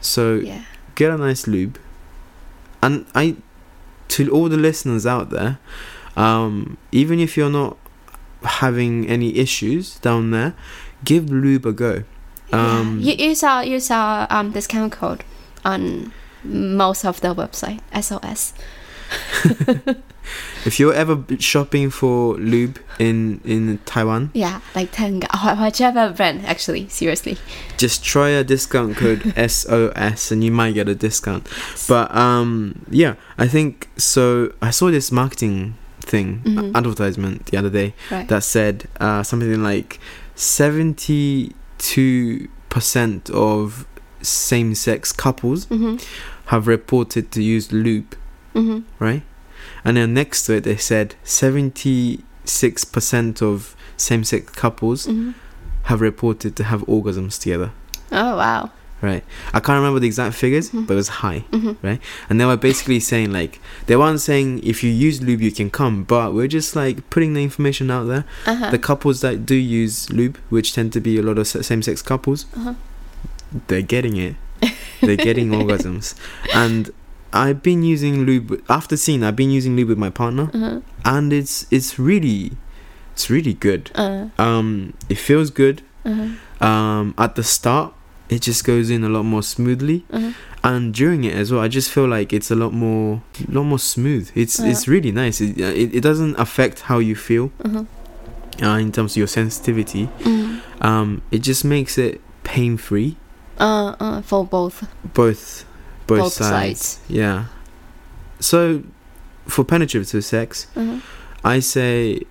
So 0.00 0.36
Yeah. 0.36 0.62
get 0.94 1.10
a 1.10 1.16
nice 1.18 1.48
lube 1.48 1.76
and 2.80 3.04
i 3.14 3.34
to 4.08 4.30
all 4.30 4.48
the 4.48 4.56
listeners 4.56 5.06
out 5.06 5.30
there 5.30 5.58
um 6.16 6.76
even 6.92 7.18
if 7.18 7.36
you're 7.36 7.50
not 7.50 7.76
having 8.44 9.08
any 9.08 9.36
issues 9.38 9.98
down 10.00 10.30
there 10.30 10.54
give 11.04 11.30
lube 11.30 11.66
a 11.66 11.72
go 11.72 12.04
um 12.52 13.00
yeah. 13.00 13.14
You 13.14 13.28
use 13.30 13.42
our 13.42 13.64
use 13.64 13.90
our 13.90 14.28
um 14.30 14.52
discount 14.52 14.92
code 14.92 15.24
on 15.64 16.12
most 16.42 17.04
of 17.04 17.20
the 17.20 17.34
website. 17.34 17.80
SOS. 18.00 18.52
if 20.64 20.80
you're 20.80 20.94
ever 20.94 21.22
shopping 21.38 21.90
for 21.90 22.34
lube 22.36 22.78
in 22.98 23.40
in 23.44 23.78
taiwan 23.84 24.30
Yeah, 24.32 24.60
like 24.74 24.90
Tenga, 24.92 25.28
whichever 25.60 26.10
brand. 26.10 26.46
Actually, 26.46 26.88
seriously. 26.88 27.36
just 27.76 28.02
try 28.04 28.30
a 28.30 28.42
discount 28.42 28.96
code 28.96 29.34
sos 29.50 30.30
and 30.32 30.42
you 30.42 30.50
might 30.50 30.72
get 30.72 30.88
a 30.88 30.94
discount 30.94 31.46
but 31.86 32.10
um 32.16 32.84
yeah 32.90 33.14
i 33.36 33.46
think 33.46 33.88
so 33.98 34.52
i 34.62 34.70
saw 34.70 34.90
this 34.90 35.12
marketing 35.12 35.74
thing 36.00 36.40
Mhm. 36.44 36.74
advertisement 36.74 37.46
the 37.46 37.58
other 37.58 37.70
day 37.70 37.92
right. 38.10 38.26
that 38.28 38.42
said 38.42 38.88
uh, 39.00 39.22
something 39.22 39.62
like 39.62 40.00
72% 40.36 41.54
of 43.30 43.86
same 44.24 44.74
sex 44.74 45.12
couples 45.12 45.66
Mhm. 45.66 46.02
have 46.46 46.66
reported 46.66 47.30
to 47.32 47.42
use 47.42 47.72
lube, 47.72 48.14
Mhm. 48.54 48.82
right? 48.98 49.22
And 49.84 49.96
then 49.96 50.14
next 50.14 50.44
to 50.46 50.54
it, 50.54 50.64
they 50.64 50.76
said 50.76 51.14
76% 52.44 53.42
of 53.42 53.74
same 53.96 54.24
sex 54.24 54.50
couples 54.52 55.06
Mhm. 55.06 55.34
have 55.84 56.00
reported 56.00 56.56
to 56.56 56.64
have 56.64 56.82
orgasms 56.86 57.38
together, 57.40 57.70
Oh 58.10 58.36
wow. 58.36 58.70
right? 59.02 59.22
I 59.52 59.60
can't 59.60 59.76
remember 59.76 60.00
the 60.00 60.06
exact 60.06 60.34
figures, 60.34 60.70
Mhm. 60.70 60.86
but 60.86 60.94
it 60.94 60.96
was 60.96 61.08
high. 61.08 61.44
Mhm. 61.52 61.76
And 62.28 62.40
they 62.40 62.44
were 62.44 62.56
basically 62.56 63.00
saying, 63.00 63.32
like, 63.32 63.60
they 63.86 63.96
weren't 63.96 64.20
saying 64.20 64.60
if 64.62 64.82
you 64.82 64.90
use 64.90 65.20
lube, 65.22 65.40
you 65.42 65.52
can 65.52 65.70
come, 65.70 66.04
but 66.04 66.34
we're 66.34 66.48
just 66.48 66.74
like 66.74 67.08
putting 67.10 67.34
the 67.34 67.42
information 67.42 67.90
out 67.90 68.04
there. 68.08 68.24
Uh-huh. 68.46 68.70
the 68.70 68.78
couples 68.78 69.20
that 69.20 69.44
do 69.46 69.54
use 69.54 70.10
lube, 70.10 70.38
which 70.48 70.72
tend 70.74 70.92
to 70.92 71.00
be 71.00 71.18
a 71.18 71.22
lot 71.22 71.38
of 71.38 71.46
same 71.46 71.82
sex 71.82 72.02
couples, 72.02 72.46
uh-huh. 72.56 72.74
They're 73.68 73.82
getting 73.82 74.16
it. 74.16 74.36
They're 75.00 75.16
getting 75.16 75.48
orgasms. 75.60 76.14
And 76.54 76.90
I've 77.32 77.62
been 77.62 77.82
using 77.82 78.24
lube 78.26 78.62
after 78.68 78.96
seeing. 78.96 79.22
I've 79.24 79.36
been 79.36 79.50
using 79.50 79.76
lube 79.76 79.88
with 79.88 79.98
my 79.98 80.10
partner, 80.10 80.50
Uh-huh. 80.54 80.80
and 81.04 81.32
it's 81.32 81.66
it's 81.70 81.98
really, 81.98 82.52
it's 83.12 83.28
really 83.30 83.54
good. 83.54 83.90
Uh, 83.94 84.28
Um, 84.38 84.94
it 85.08 85.18
feels 85.18 85.50
good. 85.50 85.82
uh-huh. 86.04 86.28
Um, 86.64 87.14
at 87.18 87.34
the 87.34 87.42
start, 87.42 87.92
it 88.30 88.40
just 88.42 88.64
goes 88.64 88.88
in 88.88 89.04
a 89.04 89.08
lot 89.08 89.24
more 89.24 89.42
smoothly, 89.42 90.04
Uh-huh. 90.12 90.30
and 90.62 90.94
during 90.94 91.24
it 91.24 91.34
as 91.34 91.50
well, 91.52 91.60
I 91.60 91.68
just 91.68 91.90
feel 91.90 92.06
like 92.08 92.32
it's 92.32 92.50
a 92.50 92.54
lot 92.56 92.72
more, 92.72 93.20
lot 93.48 93.64
more 93.64 93.80
smooth. 93.80 94.30
It's 94.34 94.60
Uh. 94.60 94.66
it's 94.70 94.86
really 94.88 95.10
nice. 95.12 95.40
It, 95.40 95.60
uh, 95.60 95.74
it 95.74 95.94
it 95.94 96.00
doesn't 96.02 96.36
affect 96.38 96.82
how 96.88 96.98
you 97.00 97.16
feel 97.16 97.50
Uh-huh. 97.64 97.84
uh, 98.62 98.78
in 98.78 98.92
terms 98.92 99.12
of 99.12 99.16
your 99.18 99.26
sensitivity. 99.28 100.08
Mm. 100.22 100.60
Um, 100.80 101.22
it 101.32 101.42
just 101.42 101.64
makes 101.64 101.98
it 101.98 102.20
pain 102.44 102.76
free. 102.78 103.16
Uh, 103.58 103.94
uh, 104.00 104.22
for 104.22 104.44
both 104.44 104.86
Both, 105.14 105.64
both, 106.06 106.18
both 106.18 106.32
sides. 106.32 106.80
sides. 106.80 107.00
Yeah. 107.08 107.44
So, 108.40 108.82
for 109.46 109.64
penetrative 109.64 110.24
sex, 110.24 110.66
Uh-huh. 110.76 110.98
I 111.44 111.60
say 111.60 112.22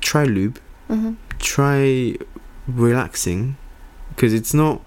try 0.00 0.24
lube, 0.24 0.58
Uh-huh. 0.88 1.12
try 1.38 2.16
relaxing, 2.66 3.56
because 4.10 4.32
it's 4.32 4.52
not. 4.54 4.80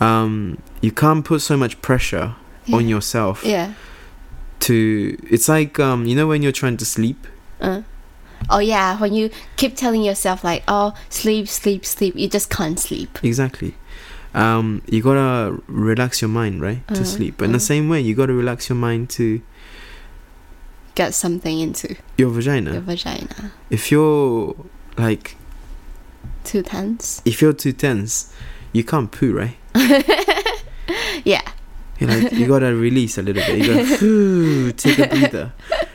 Um, 0.00 0.58
you 0.80 0.90
can't 0.92 1.24
put 1.24 1.40
so 1.42 1.56
much 1.56 1.80
pressure 1.82 2.34
on 2.72 2.88
yourself 2.88 3.44
Yeah. 3.44 3.72
to. 4.60 5.16
It's 5.28 5.48
like 5.48 5.78
um, 5.80 6.06
you 6.06 6.14
know 6.14 6.26
when 6.26 6.42
you're 6.42 6.52
trying 6.52 6.76
to 6.78 6.84
sleep. 6.84 7.26
Uh. 7.60 7.82
Oh 8.50 8.58
yeah, 8.58 8.98
when 8.98 9.14
you 9.14 9.30
keep 9.56 9.76
telling 9.76 10.02
yourself 10.02 10.42
like, 10.44 10.62
"Oh, 10.66 10.94
sleep, 11.08 11.46
sleep, 11.48 11.84
sleep," 11.86 12.14
you 12.16 12.28
just 12.28 12.50
can't 12.50 12.78
sleep. 12.78 13.18
Exactly. 13.22 13.74
Um, 14.34 14.82
you 14.88 15.02
gotta 15.02 15.60
relax 15.66 16.22
your 16.22 16.28
mind, 16.30 16.60
right, 16.62 16.86
to 16.88 17.00
Uh, 17.02 17.04
sleep. 17.04 17.34
But 17.38 17.46
in 17.46 17.52
the 17.52 17.56
uh. 17.56 17.60
same 17.60 17.88
way, 17.88 18.00
you 18.00 18.14
gotta 18.14 18.32
relax 18.32 18.68
your 18.68 18.76
mind 18.76 19.10
to 19.10 19.40
Get 20.94 21.14
something 21.14 21.58
into 21.60 21.96
your 22.18 22.30
vagina. 22.30 22.72
your 22.72 22.80
vagina. 22.82 23.52
If 23.70 23.90
you're 23.90 24.54
like, 24.98 25.36
Too 26.44 26.62
tense. 26.62 27.22
if 27.24 27.40
you're 27.40 27.52
too 27.54 27.72
tense, 27.72 28.32
you 28.72 28.84
can't 28.84 29.10
poo, 29.10 29.32
right? 29.32 29.56
Yeah. 31.24 31.42
You 32.00 32.06
know, 32.08 32.16
you 32.32 32.46
gotta 32.48 32.74
release 32.74 33.16
a 33.18 33.22
little 33.22 33.42
bit. 33.46 33.58
You 33.58 33.74
gotta 33.74 34.72
take 34.76 34.98
a 34.98 35.06
breather, 35.08 35.52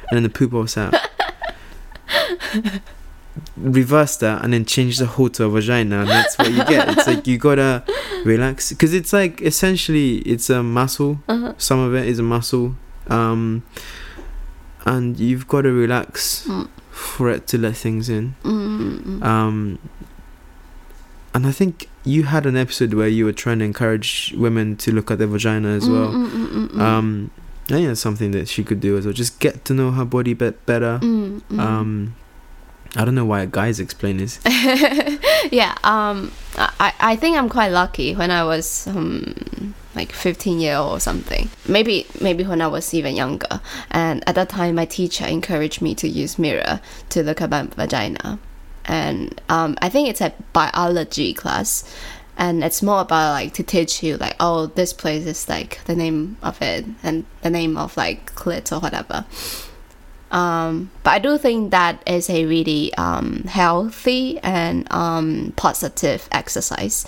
and 0.09 0.15
then 0.15 0.23
the 0.23 0.29
poo 0.29 0.47
pops 0.47 0.77
out. 0.77 0.93
Reverse 3.57 4.17
that 4.17 4.43
and 4.43 4.53
then 4.53 4.65
change 4.65 4.97
the 4.97 5.05
whole 5.05 5.29
to 5.29 5.45
a 5.45 5.49
vagina, 5.49 5.99
and 6.01 6.09
that's 6.09 6.37
what 6.37 6.49
you 6.51 6.63
get. 6.65 6.89
It's 6.89 7.07
like 7.07 7.27
you 7.27 7.37
gotta 7.37 7.83
relax 8.25 8.69
because 8.69 8.93
it's 8.93 9.11
like 9.13 9.41
essentially 9.41 10.17
it's 10.19 10.49
a 10.49 10.61
muscle. 10.63 11.19
Uh-huh. 11.27 11.53
Some 11.57 11.79
of 11.79 11.93
it 11.95 12.07
is 12.07 12.19
a 12.19 12.23
muscle, 12.23 12.75
um, 13.07 13.63
and 14.85 15.19
you've 15.19 15.47
got 15.47 15.61
to 15.63 15.71
relax 15.71 16.45
Mm. 16.47 16.67
for 16.91 17.29
it 17.29 17.47
to 17.47 17.57
let 17.57 17.75
things 17.77 18.09
in. 18.09 18.35
Mm-mm. 18.43 19.21
Um, 19.23 19.79
and 21.33 21.45
I 21.45 21.51
think 21.51 21.89
you 22.03 22.23
had 22.23 22.45
an 22.45 22.55
episode 22.57 22.93
where 22.93 23.07
you 23.07 23.25
were 23.25 23.33
trying 23.33 23.59
to 23.59 23.65
encourage 23.65 24.33
women 24.37 24.75
to 24.77 24.91
look 24.91 25.11
at 25.11 25.17
their 25.19 25.27
vagina 25.27 25.69
as 25.69 25.87
well. 25.87 26.09
Mm-mm-mm-mm-mm. 26.11 26.79
Um, 26.79 27.29
I 27.69 27.73
think 27.73 27.87
that's 27.87 27.99
something 28.01 28.31
that 28.31 28.47
she 28.47 28.63
could 28.63 28.79
do 28.79 28.97
as 28.97 29.05
well. 29.05 29.13
Just 29.13 29.39
get 29.39 29.65
to 29.65 29.73
know 29.73 29.91
her 29.91 30.05
body 30.05 30.33
bit 30.33 30.65
better. 30.65 30.99
Mm, 31.03 31.41
mm. 31.41 31.59
Um, 31.59 32.15
I 32.97 33.05
don't 33.05 33.13
know 33.13 33.25
why 33.25 33.45
guys 33.45 33.79
explain 33.79 34.17
this. 34.17 34.39
yeah. 35.51 35.75
Um. 35.83 36.31
I 36.57 36.93
I 36.99 37.15
think 37.15 37.37
I'm 37.37 37.47
quite 37.47 37.71
lucky 37.71 38.15
when 38.15 38.31
I 38.31 38.43
was 38.43 38.87
um 38.87 39.75
like 39.95 40.11
15 40.11 40.59
year 40.59 40.77
old 40.77 40.97
or 40.97 40.99
something. 40.99 41.49
Maybe 41.67 42.07
maybe 42.19 42.43
when 42.43 42.59
I 42.59 42.67
was 42.67 42.91
even 42.95 43.15
younger. 43.15 43.61
And 43.91 44.27
at 44.27 44.33
that 44.33 44.49
time, 44.49 44.75
my 44.75 44.85
teacher 44.85 45.25
encouraged 45.25 45.79
me 45.79 45.93
to 45.95 46.09
use 46.09 46.39
mirror 46.39 46.81
to 47.09 47.21
look 47.21 47.39
at 47.39 47.51
my 47.51 47.63
vagina. 47.63 48.39
And 48.85 49.39
um, 49.47 49.77
I 49.79 49.89
think 49.89 50.09
it's 50.09 50.21
a 50.21 50.33
biology 50.53 51.35
class. 51.35 51.83
And 52.35 52.63
it's 52.63 52.81
more 52.81 53.01
about 53.01 53.31
like 53.31 53.53
to 53.55 53.63
teach 53.63 54.01
you 54.01 54.17
like 54.17 54.35
oh 54.39 54.67
this 54.67 54.93
place 54.93 55.25
is 55.25 55.47
like 55.47 55.83
the 55.85 55.95
name 55.95 56.37
of 56.41 56.61
it 56.61 56.85
and 57.03 57.25
the 57.41 57.49
name 57.51 57.77
of 57.77 57.95
like 57.95 58.33
clit 58.33 58.71
or 58.71 58.79
whatever. 58.79 59.25
Um, 60.31 60.91
but 61.03 61.11
I 61.11 61.19
do 61.19 61.37
think 61.37 61.71
that 61.71 62.03
is 62.05 62.29
a 62.29 62.45
really 62.45 62.93
um, 62.95 63.43
healthy 63.43 64.39
and 64.39 64.85
um, 64.91 65.53
positive 65.55 66.27
exercise 66.31 67.05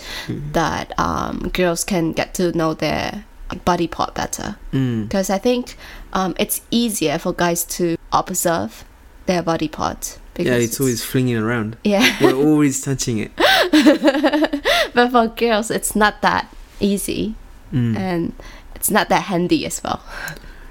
that 0.53 0.97
um, 0.97 1.49
girls 1.53 1.83
can 1.83 2.13
get 2.13 2.33
to 2.35 2.51
know 2.57 2.73
their 2.73 3.25
body 3.65 3.87
part 3.87 4.15
better. 4.15 4.55
Mm. 4.71 5.03
Because 5.09 5.29
I 5.29 5.37
think 5.37 5.75
um, 6.13 6.33
it's 6.39 6.61
easier 6.71 7.17
for 7.19 7.33
guys 7.33 7.65
to 7.65 7.97
observe 8.13 8.85
their 9.25 9.43
body 9.43 9.67
part. 9.67 10.17
Yeah, 10.37 10.53
it's 10.53 10.79
always 10.79 11.03
flinging 11.03 11.35
around. 11.35 11.75
yeah. 11.83 12.15
We're 12.21 12.33
always 12.33 12.81
touching 12.81 13.17
it. 13.17 13.31
but 14.93 15.11
for 15.11 15.27
girls, 15.27 15.69
it's 15.69 15.95
not 15.95 16.21
that 16.21 16.53
easy 16.79 17.35
Mm. 17.73 17.95
and 17.97 18.33
it's 18.73 18.89
not 18.89 19.09
that 19.09 19.23
handy 19.23 19.63
as 19.65 19.83
well. 19.83 20.01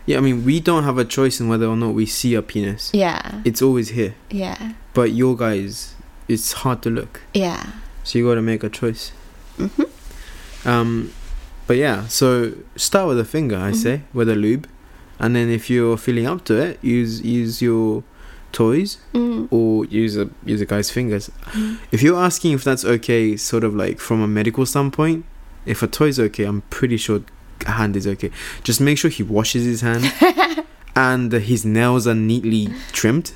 Yeah, 0.08 0.16
I 0.16 0.20
mean, 0.20 0.42
we 0.44 0.58
don't 0.58 0.84
have 0.84 0.96
a 0.96 1.04
choice 1.04 1.38
in 1.38 1.48
whether 1.48 1.66
or 1.66 1.76
not 1.76 1.92
we 1.92 2.06
see 2.06 2.34
a 2.34 2.40
penis. 2.40 2.90
Yeah. 2.94 3.42
It's 3.44 3.60
always 3.60 3.90
here. 3.90 4.14
Yeah. 4.30 4.72
But 4.94 5.12
your 5.12 5.36
guys, 5.36 5.94
it's 6.28 6.52
hard 6.62 6.80
to 6.82 6.90
look. 6.90 7.20
Yeah. 7.34 7.62
So 8.04 8.18
you 8.18 8.24
got 8.26 8.36
to 8.36 8.42
make 8.42 8.64
a 8.64 8.70
choice. 8.70 9.12
hmm 9.58 9.82
Um, 10.64 11.12
but 11.66 11.76
yeah, 11.76 12.06
so 12.08 12.52
start 12.74 13.08
with 13.08 13.20
a 13.20 13.24
finger, 13.24 13.56
I 13.56 13.72
Mhm. 13.72 13.82
say, 13.82 14.00
with 14.14 14.28
a 14.30 14.34
lube, 14.34 14.66
and 15.18 15.36
then 15.36 15.50
if 15.50 15.68
you're 15.68 15.98
feeling 15.98 16.26
up 16.26 16.42
to 16.46 16.54
it, 16.56 16.78
use 16.82 17.20
use 17.20 17.60
your 17.60 18.02
toys 18.50 18.96
Mm. 19.12 19.46
or 19.50 19.84
use 19.84 20.16
a 20.16 20.26
use 20.46 20.62
a 20.62 20.66
guy's 20.66 20.90
fingers. 20.90 21.30
Mm. 21.52 21.76
If 21.92 22.02
you're 22.02 22.18
asking 22.28 22.52
if 22.54 22.64
that's 22.64 22.84
okay, 22.96 23.36
sort 23.36 23.62
of 23.62 23.74
like 23.74 24.00
from 24.00 24.22
a 24.22 24.26
medical 24.26 24.64
standpoint, 24.64 25.24
if 25.66 25.82
a 25.82 25.86
toy's 25.86 26.18
okay, 26.18 26.44
I'm 26.44 26.62
pretty 26.70 26.96
sure 26.96 27.20
hand 27.64 27.96
is 27.96 28.06
okay. 28.06 28.30
Just 28.62 28.80
make 28.80 28.98
sure 28.98 29.10
he 29.10 29.22
washes 29.22 29.64
his 29.64 29.80
hand 29.80 30.12
and 30.96 31.32
his 31.32 31.64
nails 31.64 32.06
are 32.06 32.14
neatly 32.14 32.68
trimmed. 32.92 33.32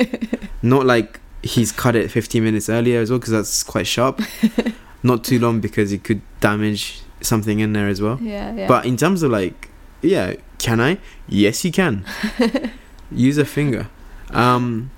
Not 0.62 0.86
like 0.86 1.20
he's 1.42 1.72
cut 1.72 1.96
it 1.96 2.10
15 2.10 2.42
minutes 2.42 2.68
earlier 2.68 3.00
as 3.00 3.10
well, 3.10 3.18
because 3.18 3.32
that's 3.32 3.62
quite 3.62 3.86
sharp. 3.86 4.20
Not 5.02 5.24
too 5.24 5.38
long 5.38 5.60
because 5.60 5.92
it 5.92 6.04
could 6.04 6.22
damage 6.40 7.02
something 7.20 7.58
in 7.60 7.72
there 7.72 7.88
as 7.88 8.00
well. 8.00 8.18
Yeah. 8.20 8.54
Yeah. 8.54 8.68
But 8.68 8.86
in 8.86 8.96
terms 8.96 9.22
of 9.22 9.30
like, 9.30 9.68
yeah, 10.00 10.34
can 10.58 10.80
I? 10.80 10.98
Yes, 11.28 11.64
you 11.64 11.72
can. 11.72 12.04
Use 13.10 13.38
a 13.38 13.44
finger. 13.44 13.88
Um, 14.30 14.90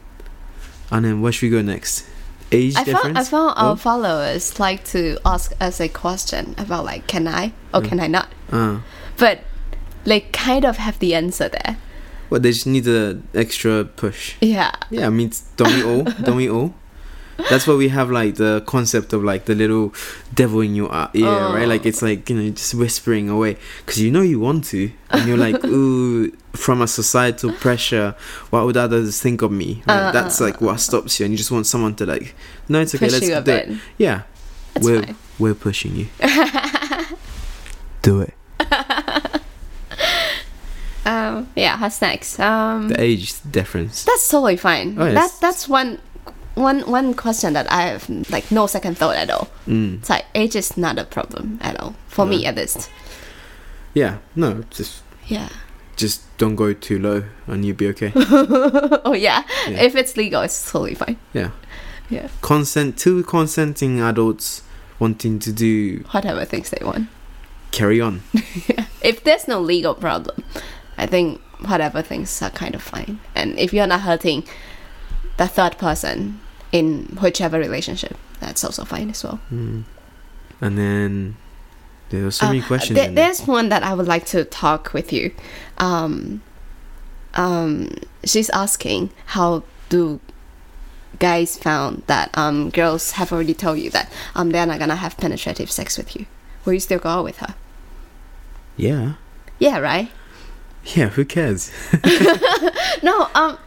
and 0.91 1.05
then 1.05 1.21
where 1.23 1.33
should 1.33 1.47
we 1.47 1.51
go 1.51 1.63
next? 1.63 2.07
Age 2.55 2.77
I 2.77 2.85
difference. 2.85 3.03
found 3.03 3.19
I 3.19 3.25
found 3.25 3.53
our 3.57 3.73
Oh. 3.73 3.77
followers 3.77 4.59
like 4.61 4.85
to 4.95 5.19
ask 5.25 5.53
us 5.61 5.81
a 5.81 5.89
question 5.89 6.55
about 6.59 6.85
like 6.85 7.07
can 7.07 7.27
I 7.27 7.53
or 7.75 7.81
Mm. 7.81 7.89
can 7.89 7.99
I 8.01 8.07
not, 8.07 8.29
Uh, 8.53 8.77
but 9.17 9.41
they 10.05 10.21
kind 10.33 10.65
of 10.65 10.77
have 10.77 10.99
the 11.01 11.15
answer 11.15 11.49
there. 11.49 11.77
well, 12.31 12.41
they 12.41 12.51
just 12.53 12.67
need 12.67 12.85
the 12.85 13.21
extra 13.35 13.85
push. 13.85 14.35
Yeah. 14.41 14.73
Yeah, 14.91 15.07
I 15.07 15.11
mean, 15.11 15.31
don't 15.57 15.75
we 15.75 15.83
all? 15.83 16.03
don't 16.25 16.37
we 16.37 16.49
all? 16.51 16.75
That's 17.51 17.67
why 17.67 17.75
we 17.75 17.89
have 17.89 18.11
like 18.11 18.37
the 18.37 18.63
concept 18.67 19.13
of 19.13 19.23
like 19.25 19.45
the 19.47 19.55
little 19.55 19.93
devil 20.35 20.61
in 20.61 20.75
your 20.75 20.93
uh, 20.93 21.09
ear, 21.15 21.27
right? 21.27 21.67
Like 21.69 21.83
Oh. 21.85 21.89
it's 21.89 22.01
like 22.03 22.31
you 22.31 22.37
know 22.37 22.51
just 22.51 22.75
whispering 22.75 23.29
away 23.29 23.57
because 23.85 24.01
you 24.01 24.11
know 24.11 24.23
you 24.23 24.39
want 24.41 24.65
to, 24.67 24.91
and 25.11 25.27
you're 25.29 25.37
like, 25.37 25.63
ooh, 25.65 26.31
from 26.53 26.81
a 26.81 26.87
societal 26.87 27.53
pressure, 27.53 28.15
what 28.51 28.65
would 28.67 28.77
others 28.77 29.21
think 29.21 29.43
of 29.43 29.51
me? 29.53 29.83
Right? 29.87 30.09
Uh, 30.09 30.13
That's 30.13 30.41
uh, 30.41 30.45
like 30.45 30.61
what 30.61 30.79
stops 30.81 31.19
you, 31.19 31.25
and 31.27 31.33
you 31.33 31.39
just 31.39 31.51
want 31.51 31.67
someone 31.67 31.95
to 31.97 32.07
like, 32.07 32.35
no, 32.69 32.81
it's 32.81 32.95
okay, 32.95 33.09
let's 33.09 33.27
do 33.27 33.35
it. 33.35 33.45
bit. 33.45 33.69
Yeah, 33.99 34.23
That's 34.75 34.87
we're 34.87 35.03
fine. 35.03 35.17
we're 35.39 35.55
pushing 35.55 35.97
you. 35.97 36.07
do 38.03 38.21
it. 38.23 38.35
Um. 41.07 41.49
Yeah. 41.55 41.79
What's 41.81 42.01
next? 42.01 42.41
Um. 42.41 42.89
The 42.89 42.99
age 42.99 43.35
difference. 43.51 44.05
That's 44.05 44.27
totally 44.27 44.57
fine. 44.57 44.97
Oh, 44.99 45.05
yes. 45.05 45.33
That 45.33 45.41
that's 45.41 45.69
one. 45.69 45.99
One 46.55 46.81
one 46.83 47.15
question 47.15 47.53
that 47.55 47.71
I 47.73 47.83
have 47.83 48.09
like 48.31 48.51
no 48.51 48.67
second 48.67 48.97
thought 48.97 49.17
at 49.17 49.31
all. 49.31 49.49
Mm. 49.67 49.99
It's 49.99 50.11
like 50.11 50.25
age 50.35 50.55
is 50.57 50.77
not 50.77 50.99
a 50.99 51.05
problem 51.05 51.59
at 51.61 51.79
all 51.81 51.95
for 52.09 52.25
me 52.27 52.47
at 52.47 52.55
least. 52.57 52.91
Yeah, 53.95 54.19
no, 54.37 54.63
just 54.71 55.03
Yeah. 55.27 55.49
just 55.97 56.23
don't 56.39 56.57
go 56.57 56.73
too 56.73 56.99
low, 56.99 57.25
and 57.47 57.65
you'll 57.65 57.77
be 57.77 57.89
okay. 57.89 58.13
oh 58.17 59.15
yeah. 59.15 59.43
Yeah. 59.69 59.83
If 59.83 59.97
it's 59.97 60.17
legal, 60.17 60.43
it's 60.43 60.71
totally 60.71 60.95
fine. 60.95 61.17
Yeah. 61.33 61.51
Yeah. 62.11 62.29
consent 62.43 62.99
two 62.99 63.23
consenting 63.25 64.01
adults 64.01 64.63
wanting 64.99 65.39
to 65.41 65.53
do 65.53 66.05
Whatever 66.11 66.45
things 66.45 66.69
they 66.71 66.85
want. 66.85 67.09
carry 67.73 67.99
on 68.01 68.23
if 69.03 69.25
there's 69.25 69.49
no 69.49 69.59
legal 69.59 69.95
problem, 69.95 70.45
I 70.99 71.07
think 71.07 71.41
whatever 71.67 72.03
things 72.03 72.43
are 72.43 72.51
kind 72.51 72.75
of 72.75 72.83
fine. 72.83 73.19
And 73.35 73.59
if 73.59 73.73
you're 73.73 73.87
not 73.87 74.03
hurting 74.03 74.45
the 75.39 75.49
third 75.49 75.79
person 75.79 76.41
in 76.75 77.05
whichever 77.23 77.59
relationship, 77.59 78.17
that's 78.43 78.65
also 78.67 78.85
fine 78.85 79.09
as 79.15 79.23
well. 79.25 79.39
mm. 79.53 79.85
and 80.61 80.73
then 80.79 81.37
There 82.11 82.27
are 82.27 82.31
so 82.31 82.47
Uh, 82.47 82.51
many 82.51 82.63
questions. 82.63 82.95
there- 82.99 83.09
in 83.09 83.15
there. 83.15 83.25
there's 83.33 83.43
one 83.47 83.69
that 83.71 83.83
I 83.83 83.93
would 83.95 84.07
like 84.15 84.27
to 84.35 84.45
talk 84.45 84.93
with 84.93 85.09
you. 85.13 85.33
Um, 85.79 86.43
um, 87.35 87.89
she's 88.25 88.51
asking 88.51 89.11
how 89.35 89.63
do 89.89 90.21
guys 91.21 91.57
found 91.57 92.03
that 92.07 92.29
um 92.37 92.71
girls 92.71 93.13
have 93.13 93.33
already 93.33 93.55
told 93.55 93.79
you 93.79 93.89
that 93.91 94.07
um 94.35 94.51
they're 94.51 94.67
not 94.67 94.79
gonna 94.83 94.97
have 95.05 95.17
penetrative 95.17 95.71
sex 95.71 95.97
with 95.97 96.15
you. 96.17 96.27
Will 96.65 96.75
you 96.75 96.81
still 96.81 96.99
go 96.99 97.09
out 97.09 97.25
with 97.25 97.39
her? 97.39 97.55
Yeah. 98.77 99.13
Yeah, 99.59 99.79
right. 99.79 100.11
Yeah, 100.97 101.09
who 101.17 101.25
cares? 101.25 101.71
No, 103.03 103.29
um, 103.35 103.59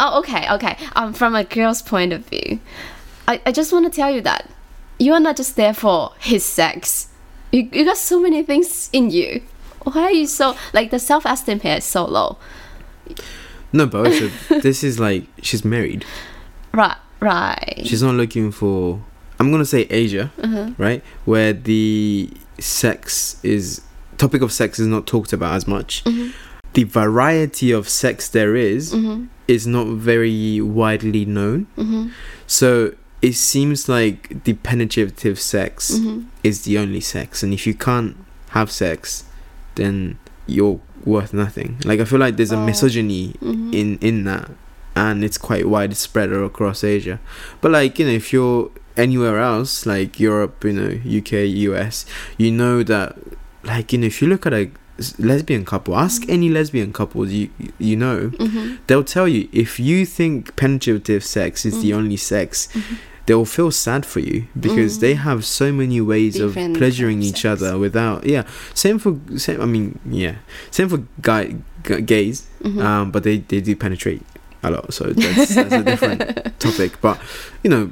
oh, 0.00 0.18
okay, 0.20 0.48
okay. 0.50 0.76
Um, 0.96 1.12
from 1.12 1.34
a 1.34 1.44
girl's 1.44 1.82
point 1.82 2.12
of 2.12 2.24
view, 2.26 2.58
I, 3.28 3.40
I 3.46 3.52
just 3.52 3.72
want 3.72 3.84
to 3.84 3.94
tell 3.94 4.10
you 4.10 4.20
that 4.22 4.50
you 4.98 5.12
are 5.12 5.20
not 5.20 5.36
just 5.36 5.54
there 5.56 5.74
for 5.74 6.12
his 6.18 6.44
sex. 6.44 7.08
You, 7.52 7.68
you 7.72 7.84
got 7.84 7.96
so 7.96 8.20
many 8.20 8.42
things 8.42 8.90
in 8.92 9.10
you. 9.10 9.42
Why 9.84 10.02
are 10.02 10.12
you 10.12 10.26
so 10.26 10.56
like 10.72 10.90
the 10.90 10.98
self 10.98 11.24
esteem 11.24 11.60
here 11.60 11.76
is 11.76 11.84
so 11.84 12.04
low? 12.04 12.38
No, 13.72 13.86
but 13.86 14.06
also, 14.06 14.28
this 14.60 14.82
is 14.82 14.98
like, 14.98 15.24
she's 15.42 15.64
married. 15.64 16.04
Right, 16.74 16.96
right. 17.20 17.82
She's 17.84 18.02
not 18.02 18.14
looking 18.14 18.50
for, 18.50 19.00
I'm 19.38 19.50
going 19.50 19.62
to 19.62 19.66
say 19.66 19.82
Asia, 19.90 20.32
uh-huh. 20.42 20.70
right? 20.76 21.02
Where 21.24 21.52
the 21.52 22.30
sex 22.58 23.38
is, 23.44 23.82
topic 24.18 24.42
of 24.42 24.52
sex 24.52 24.78
is 24.78 24.86
not 24.86 25.06
talked 25.06 25.32
about 25.32 25.54
as 25.54 25.66
much. 25.66 26.04
Mhm. 26.04 26.32
The 26.74 26.84
variety 26.84 27.72
of 27.72 27.88
sex 27.88 28.28
there 28.28 28.54
is, 28.54 28.92
Mhm. 28.92 29.28
Is 29.50 29.66
not 29.66 29.86
very 29.88 30.60
widely 30.60 31.24
known. 31.24 31.66
Mhm. 31.76 32.10
So 32.46 32.92
it 33.22 33.34
seems 33.34 33.88
like 33.88 34.44
the 34.44 34.54
penetrative 34.54 35.38
sex 35.40 35.90
Mhm. 35.98 36.24
is 36.42 36.62
the 36.62 36.78
only 36.78 37.00
sex. 37.00 37.42
And 37.42 37.52
if 37.52 37.66
you 37.66 37.74
can't 37.74 38.16
have 38.50 38.70
sex, 38.70 39.24
then 39.74 40.16
you're 40.46 40.80
worth 41.04 41.32
nothing. 41.34 41.76
Like, 41.84 42.00
I 42.00 42.04
feel 42.04 42.18
like 42.18 42.36
there's 42.36 42.52
a 42.52 42.56
Oh. 42.56 42.64
misogyny 42.66 43.34
Mhm. 43.42 43.74
in 43.74 43.98
in 44.00 44.24
that 44.24 44.50
and 44.96 45.22
it's 45.24 45.38
quite 45.38 45.68
widespread 45.68 46.32
across 46.32 46.82
asia 46.82 47.20
but 47.60 47.70
like 47.70 47.96
you 47.98 48.04
know 48.04 48.10
if 48.12 48.32
you're 48.34 48.68
anywhere 48.96 49.38
else 49.38 49.86
like 49.86 50.18
europe 50.18 50.64
you 50.64 50.72
know 50.72 50.90
uk 51.18 51.30
us 51.32 52.04
you 52.36 52.50
know 52.50 52.82
that 52.82 53.14
like 53.62 53.92
you 53.92 53.98
know 54.00 54.06
if 54.08 54.20
you 54.20 54.26
look 54.28 54.44
at 54.46 54.52
a 54.52 54.68
lesbian 55.18 55.64
couple 55.64 55.96
ask 55.96 56.28
any 56.28 56.48
lesbian 56.48 56.92
couples 56.92 57.30
you 57.30 57.48
you 57.78 57.96
know 57.96 58.30
Mhm. 58.38 58.78
they'll 58.86 59.04
tell 59.16 59.26
you 59.28 59.48
if 59.52 59.80
you 59.80 60.04
think 60.04 60.54
penetrative 60.56 61.24
sex 61.24 61.64
is 61.64 61.80
the 61.82 61.90
Mhm. 61.90 61.96
only 61.98 62.16
sex 62.16 62.68
Mhm. 62.74 62.96
they'll 63.26 63.44
feel 63.58 63.70
sad 63.70 64.04
for 64.04 64.20
you 64.20 64.44
because 64.66 64.98
they 64.98 65.14
Mhm. 65.14 65.18
have 65.28 65.44
so 65.44 65.72
many 65.72 66.00
ways 66.00 66.34
Different 66.34 66.76
of 66.76 66.78
pleasuring 66.80 67.22
each 67.22 67.42
sex. 67.42 67.62
other 67.62 67.78
without 67.78 68.26
yeah 68.26 68.44
same 68.74 68.98
for 68.98 69.16
same 69.36 69.60
i 69.60 69.66
mean 69.66 69.98
yeah 70.10 70.34
same 70.70 70.88
for 70.88 71.00
guy 71.22 71.54
g- 71.86 72.00
gays 72.02 72.36
Mhm. 72.64 72.80
um, 72.84 73.10
but 73.10 73.22
they, 73.22 73.38
they 73.48 73.60
do 73.60 73.74
penetrate 73.76 74.22
a 74.62 74.70
lot, 74.70 74.92
so 74.92 75.04
that's, 75.16 75.54
that's 75.54 75.72
a 75.72 75.82
different 75.82 76.20
topic. 76.60 77.00
But 77.00 77.16
you 77.64 77.70
know, 77.72 77.88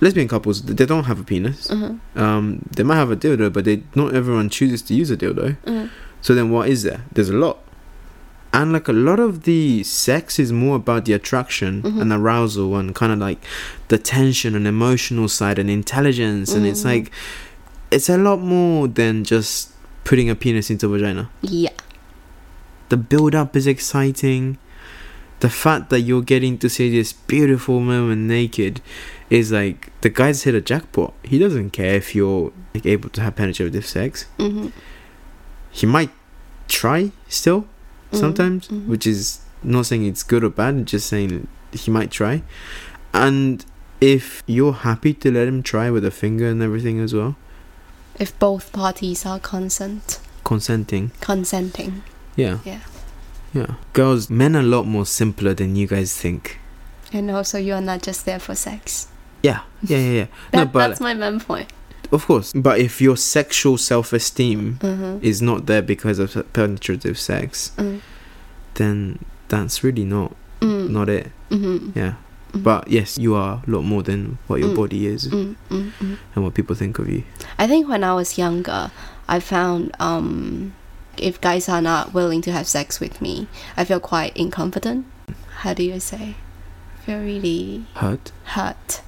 lesbian 0.00 0.26
couples 0.26 0.60
they 0.62 0.84
don't 0.84 1.04
have 1.04 1.20
a 1.20 1.22
penis. 1.22 1.70
Uh-huh. 1.70 1.94
Um, 2.20 2.44
they 2.74 2.82
might 2.82 2.96
have 2.96 3.12
a 3.12 3.16
dildo, 3.16 3.52
but 3.52 3.62
they 3.64 3.84
not 3.94 4.12
everyone 4.12 4.48
chooses 4.50 4.82
to 4.90 4.92
use 4.94 5.12
a 5.12 5.16
dildo. 5.16 5.54
Uh-huh. 5.64 5.86
So 6.22 6.34
then, 6.34 6.50
what 6.50 6.68
is 6.68 6.82
there? 6.82 7.02
There's 7.12 7.30
a 7.30 7.34
lot, 7.36 7.58
and 8.52 8.72
like 8.72 8.88
a 8.88 8.92
lot 8.92 9.18
of 9.20 9.44
the 9.44 9.82
sex 9.84 10.38
is 10.38 10.52
more 10.52 10.76
about 10.76 11.04
the 11.06 11.12
attraction 11.12 11.82
Mhm. 11.82 12.00
and 12.02 12.12
arousal 12.12 12.76
and 12.76 12.94
kind 12.94 13.12
of 13.12 13.18
like 13.18 13.42
the 13.88 13.96
tension 13.98 14.54
and 14.54 14.66
emotional 14.66 15.28
side 15.28 15.58
and 15.58 15.70
intelligence, 15.70 16.52
and 16.52 16.66
it's 16.66 16.82
Mhm. 16.82 16.84
like 16.92 17.10
it's 17.90 18.08
a 18.08 18.16
lot 18.18 18.40
more 18.40 18.86
than 18.86 19.24
just 19.24 19.70
putting 20.04 20.28
a 20.30 20.34
penis 20.34 20.70
into 20.70 20.86
a 20.86 20.90
vagina 20.90 21.28
Yeah. 21.42 21.70
the 22.88 22.96
build 22.96 23.34
up 23.34 23.56
is 23.56 23.66
exciting. 23.66 24.58
The 25.40 25.48
fact 25.50 25.88
that 25.90 26.00
you're 26.00 26.22
getting 26.22 26.58
to 26.58 26.68
see 26.68 26.90
this 26.90 27.12
beautiful 27.12 27.80
moment 27.80 28.22
naked 28.22 28.80
is 29.30 29.50
like 29.52 29.90
the 30.02 30.08
guy's 30.10 30.42
hit 30.42 30.54
a 30.54 30.60
jackpot. 30.60 31.14
He 31.22 31.38
doesn't 31.38 31.70
care 31.70 31.94
if 31.94 32.14
you're 32.14 32.52
like 32.74 32.84
able 32.86 33.08
to 33.10 33.20
have 33.22 33.36
penetrative 33.36 33.86
sex. 33.86 34.26
Mhm. 34.38 34.70
He 35.70 35.86
might 35.86 36.10
try 36.70 37.10
still 37.28 37.66
Mhm. 38.12 38.18
sometimes, 38.22 38.68
Mhm. 38.68 38.86
which 38.86 39.06
is 39.06 39.40
not 39.62 39.86
saying 39.86 40.06
it's 40.06 40.22
good 40.22 40.42
or 40.44 40.50
bad, 40.50 40.86
just 40.86 41.06
saying 41.08 41.46
he 41.72 41.90
might 41.90 42.10
try. 42.10 42.42
And 43.12 43.64
if 44.00 44.42
you're 44.46 44.72
happy 44.72 45.12
to 45.14 45.30
let 45.30 45.46
him 45.48 45.62
try 45.62 45.90
with 45.90 46.04
a 46.04 46.10
finger 46.10 46.48
and 46.48 46.62
everything 46.62 47.00
as 47.00 47.12
well, 47.12 47.34
If 48.18 48.38
both 48.38 48.72
parties 48.72 49.24
are 49.26 49.38
consent, 49.38 50.18
consenting, 50.44 51.10
consenting. 51.20 52.02
yeah. 52.36 52.58
Yeah. 52.64 52.80
Yeah. 53.52 53.74
Girls, 53.92 54.30
men 54.30 54.54
are 54.56 54.60
a 54.60 54.62
lot 54.76 54.86
more 54.86 55.06
simpler 55.06 55.54
than 55.54 55.74
you 55.76 55.86
guys 55.86 56.12
think. 56.14 56.58
And 57.12 57.30
also, 57.30 57.58
you 57.58 57.74
are 57.74 57.80
not 57.80 58.02
just 58.02 58.24
there 58.24 58.38
for 58.38 58.54
sex. 58.54 59.08
Yeah, 59.42 59.60
yeah, 59.82 59.98
yeah, 59.98 60.12
yeah. 60.12 60.26
That, 60.52 60.58
no, 60.58 60.64
but 60.66 60.88
that's 60.88 61.00
my 61.00 61.14
main 61.14 61.40
point. 61.40 61.68
Of 62.12 62.26
course. 62.26 62.52
But 62.54 62.78
if 62.80 63.00
your 63.00 63.16
sexual 63.16 63.78
self-esteem 63.78 64.78
Uh-huh. 64.82 65.18
is 65.22 65.40
not 65.42 65.66
there 65.66 65.82
because 65.82 66.18
of 66.18 66.34
penetrative 66.52 67.18
sex, 67.18 67.72
Mm. 67.76 68.00
then 68.74 69.18
that's 69.48 69.82
really 69.84 70.04
not 70.04 70.34
Mm. 70.60 70.90
not 70.90 71.08
it. 71.08 71.30
Mhm. 71.50 71.92
Yeah. 71.94 72.14
Mhm. 72.52 72.62
But 72.62 72.88
yes, 72.90 73.16
you 73.18 73.34
are 73.36 73.62
a 73.66 73.70
lot 73.70 73.82
more 73.84 74.02
than 74.02 74.38
what 74.48 74.58
your 74.60 74.70
Mm. 74.70 74.76
body 74.76 75.06
is 75.06 75.28
Mm, 75.28 75.54
mm, 75.70 75.92
and 76.34 76.44
what 76.44 76.54
people 76.54 76.74
think 76.74 76.98
of 76.98 77.08
you. 77.08 77.22
I 77.58 77.66
think 77.68 77.88
when 77.88 78.02
I 78.02 78.12
was 78.14 78.36
younger, 78.38 78.90
I 79.28 79.38
found 79.40 79.92
um, 80.00 80.72
if 81.16 81.40
guys 81.40 81.68
are 81.68 81.80
not 81.82 82.12
willing 82.12 82.42
to 82.42 82.50
have 82.52 82.66
sex 82.66 82.98
with 83.00 83.20
me, 83.22 83.46
I 83.76 83.84
feel 83.84 84.00
quite 84.00 84.32
incompetent. 84.36 85.04
How 85.62 85.74
do 85.74 85.82
you 85.84 86.00
say? 86.00 86.34
I 86.34 87.06
feel 87.06 87.20
really 87.20 87.84
Hurt. 87.94 88.32
hurt. 88.56 89.00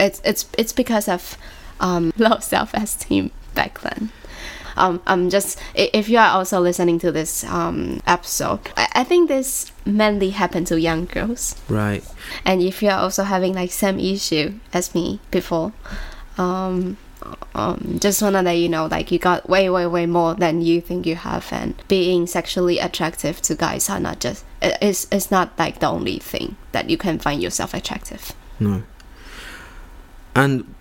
It's 0.00 0.20
it's 0.24 0.46
it's 0.58 0.72
because 0.72 1.08
of 1.08 1.36
um, 1.80 2.12
low 2.18 2.38
self 2.38 2.72
esteem 2.74 3.30
back 3.54 3.80
then. 3.80 4.12
Um, 4.76 5.02
I'm 5.06 5.28
just 5.30 5.58
if 5.74 6.08
you 6.08 6.18
are 6.18 6.28
also 6.28 6.60
listening 6.60 6.98
to 7.00 7.12
this 7.12 7.44
um, 7.44 8.00
episode, 8.06 8.60
I, 8.76 9.04
think 9.04 9.28
this 9.28 9.72
mainly 9.84 10.30
happen 10.30 10.64
to 10.66 10.80
young 10.80 11.06
girls. 11.06 11.60
Right. 11.68 12.04
And 12.44 12.62
if 12.62 12.82
you're 12.82 12.92
also 12.92 13.24
having 13.24 13.54
like 13.54 13.72
same 13.72 13.98
issue 13.98 14.54
as 14.72 14.94
me 14.94 15.20
before, 15.30 15.72
um, 16.38 16.96
um, 17.54 17.98
just 18.00 18.22
wanna 18.22 18.42
let 18.42 18.56
you 18.56 18.68
know, 18.68 18.86
like 18.86 19.10
you 19.10 19.18
got 19.18 19.50
way, 19.50 19.68
way, 19.68 19.86
way 19.86 20.06
more 20.06 20.34
than 20.34 20.62
you 20.62 20.80
think 20.80 21.04
you 21.04 21.16
have, 21.16 21.52
and 21.52 21.74
being 21.88 22.26
sexually 22.26 22.78
attractive 22.78 23.42
to 23.42 23.54
guys 23.54 23.90
are 23.90 24.00
not 24.00 24.20
just 24.20 24.44
it's 24.62 25.06
it's 25.10 25.30
not 25.30 25.58
like 25.58 25.80
the 25.80 25.88
only 25.88 26.18
thing 26.18 26.56
that 26.72 26.88
you 26.88 26.96
can 26.96 27.18
find 27.18 27.42
yourself 27.42 27.74
attractive. 27.74 28.32
No. 28.58 28.82
And 30.34 30.74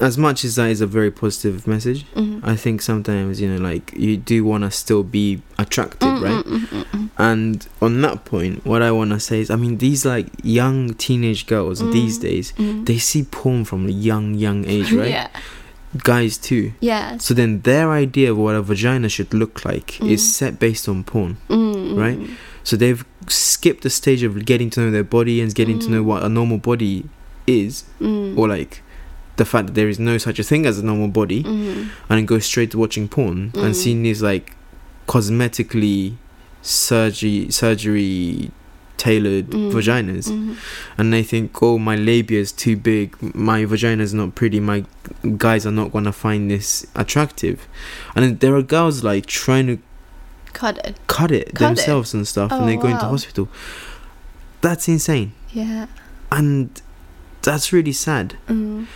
as 0.00 0.18
much 0.18 0.44
as 0.44 0.56
that 0.56 0.70
is 0.70 0.80
a 0.80 0.86
very 0.86 1.10
positive 1.10 1.66
message, 1.66 2.04
Mhm. 2.16 2.40
I 2.42 2.56
think 2.56 2.82
sometimes 2.82 3.40
you 3.40 3.48
know, 3.48 3.60
like 3.62 3.92
you 3.96 4.16
do 4.16 4.44
want 4.44 4.64
to 4.64 4.70
still 4.70 5.02
be 5.04 5.42
attractive, 5.58 6.08
Mm, 6.08 6.22
right? 6.22 6.44
mm, 6.44 6.66
mm, 6.66 6.84
mm, 6.92 7.08
And 7.18 7.66
on 7.80 8.00
that 8.02 8.24
point, 8.24 8.64
what 8.66 8.82
I 8.82 8.90
want 8.90 9.10
to 9.10 9.20
say 9.20 9.40
is, 9.40 9.50
I 9.50 9.56
mean, 9.56 9.78
these 9.78 10.04
like 10.04 10.26
young 10.42 10.94
teenage 10.94 11.46
girls 11.46 11.78
these 11.92 12.18
Mm. 12.18 12.22
days, 12.22 12.52
mm. 12.58 12.84
they 12.86 12.98
see 12.98 13.22
porn 13.30 13.64
from 13.64 13.86
a 13.86 13.90
young, 13.92 14.34
young 14.34 14.64
age, 14.74 14.92
right? 14.92 15.10
yeah. 15.10 15.28
Guys 16.02 16.38
too. 16.38 16.72
Yeah. 16.80 17.18
So 17.18 17.34
then 17.34 17.60
their 17.62 17.90
idea 17.92 18.30
of 18.32 18.38
what 18.38 18.54
a 18.54 18.62
vagina 18.62 19.08
should 19.10 19.34
look 19.34 19.62
like 19.64 20.00
is 20.02 20.22
set 20.34 20.58
based 20.58 20.88
on 20.88 21.04
porn. 21.04 21.36
Right? 21.50 22.18
So 22.64 22.76
they've 22.76 23.04
skipped 23.28 23.82
the 23.82 23.90
stage 23.90 24.22
of 24.22 24.44
getting 24.46 24.70
to 24.70 24.80
know 24.80 24.90
their 24.90 25.04
body 25.04 25.40
and 25.42 25.54
getting 25.54 25.78
to 25.80 25.90
know 25.90 26.02
what 26.02 26.22
a 26.24 26.28
normal 26.30 26.56
body 26.58 27.04
is, 27.46 27.84
mm, 28.00 28.36
or 28.38 28.48
like 28.48 28.82
the 29.42 29.48
fact 29.52 29.64
that 29.68 29.74
there 29.80 29.88
is 29.94 29.98
no 30.10 30.14
such 30.26 30.38
a 30.38 30.46
thing 30.50 30.62
as 30.70 30.76
a 30.78 30.84
normal 30.90 31.08
body, 31.20 31.40
mm, 31.42 31.76
and 32.08 32.14
then 32.16 32.26
go 32.34 32.38
straight 32.50 32.70
to 32.72 32.78
watching 32.84 33.06
porn 33.16 33.38
Mm. 33.52 33.62
and 33.64 33.70
seeing 33.82 34.00
these 34.08 34.22
like 34.30 34.46
cosmetically 35.14 36.14
surgery 36.62 37.38
surgery 37.50 38.50
tailored 38.96 39.48
Mm. 39.50 39.72
vaginas 39.72 40.26
mm, 40.30 40.54
and 40.96 41.12
they 41.12 41.24
think 41.32 41.60
oh 41.60 41.76
my 41.88 41.96
labia 41.96 42.38
is 42.46 42.52
too 42.64 42.76
big 42.76 43.06
my 43.34 43.64
vagina 43.72 44.02
is 44.08 44.14
not 44.14 44.28
pretty 44.40 44.60
my 44.60 44.84
guys 45.46 45.66
are 45.68 45.72
not 45.80 45.90
going 45.94 46.04
to 46.04 46.12
find 46.12 46.48
this 46.54 46.86
attractive 46.94 47.58
and 48.14 48.38
there 48.40 48.54
are 48.54 48.62
girls 48.76 49.02
like 49.10 49.26
trying 49.26 49.66
to 49.72 49.76
cut 50.52 50.76
it. 50.86 50.94
cut 51.08 51.32
it 51.32 51.46
Cut 51.46 51.62
it? 51.62 51.66
themselves 51.66 52.14
and 52.14 52.28
stuff 52.28 52.50
Oh, 52.52 52.58
and 52.60 52.68
they 52.68 52.76
go 52.76 52.88
into 52.94 53.06
hospital 53.14 53.48
that's 54.60 54.86
insane 54.86 55.32
Yeah. 55.52 55.86
and 56.30 56.70
that's 57.46 57.72
really 57.72 57.96
sad 58.06 58.26
Mm, 58.48 58.86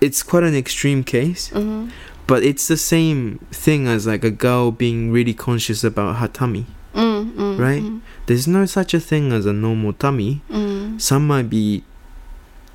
it's 0.00 0.22
quite 0.22 0.42
an 0.44 0.54
extreme 0.54 1.02
case 1.04 1.50
mm, 1.50 1.90
but 2.26 2.42
it's 2.42 2.68
the 2.68 2.76
same 2.76 3.38
thing 3.50 3.86
as 3.86 4.06
like 4.06 4.24
a 4.24 4.30
girl 4.30 4.70
being 4.70 5.10
really 5.10 5.32
conscious 5.34 5.82
about 5.84 6.16
her 6.16 6.28
tummy 6.28 6.66
mm, 6.94 7.32
mm, 7.32 7.58
Right? 7.58 7.82
mm, 7.82 8.00
there's 8.26 8.46
no 8.48 8.66
such 8.66 8.92
a 8.94 9.00
thing 9.00 9.32
as 9.32 9.46
a 9.46 9.52
normal 9.52 9.92
tummy 9.94 10.42
mm. 10.50 11.00
some 11.00 11.26
might 11.26 11.48
be 11.48 11.82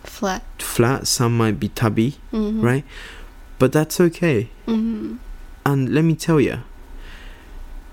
Flat. 0.03 0.43
flat 0.59 1.05
some 1.07 1.37
might 1.37 1.59
be 1.59 1.69
tubby 1.69 2.15
Mhm. 2.33 2.61
right 2.63 2.83
but 3.59 3.71
that's 3.71 3.99
okay. 4.01 4.49
And 4.65 5.19
let 5.93 6.03
me 6.03 6.15
tell 6.15 6.41
you, 6.41 6.61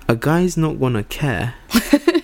a 0.07 0.15
guy's 0.15 0.57
not 0.57 0.79
gonna 0.79 1.03
care 1.03 1.53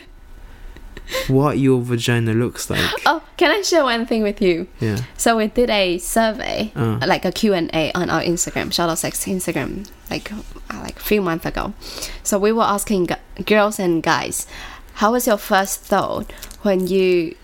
what 1.28 1.58
your 1.60 1.82
vagina 1.82 2.34
looks 2.34 2.70
like. 2.70 2.90
Oh, 3.06 3.22
can 3.38 3.52
I 3.52 3.62
share 3.62 3.84
one 3.84 4.06
thing 4.06 4.24
with 4.24 4.42
you? 4.42 4.68
Yeah. 4.80 4.98
So 5.18 5.38
we 5.38 5.48
did 5.48 5.70
a 5.70 5.98
survey, 6.00 6.72
Uh. 6.76 7.00
like 7.06 7.26
a 7.26 7.32
Q&A 7.32 7.92
on 7.94 8.10
our 8.10 8.22
Instagram, 8.22 8.72
Shout 8.74 8.90
Out 8.90 8.98
Sex 8.98 9.26
Instagram, 9.26 9.88
like 10.10 10.32
uh, 10.32 10.38
like 10.82 10.98
a 10.98 11.04
few 11.04 11.22
months 11.22 11.46
ago. 11.46 11.74
So 12.24 12.40
we 12.40 12.52
were 12.52 12.64
asking 12.64 13.06
gu- 13.08 13.44
girls 13.46 13.80
and 13.80 14.02
guys, 14.02 14.48
how 14.96 15.12
was 15.12 15.28
your 15.28 15.38
first 15.38 15.82
thought 15.82 16.32
when 16.64 16.88
you 16.88 17.36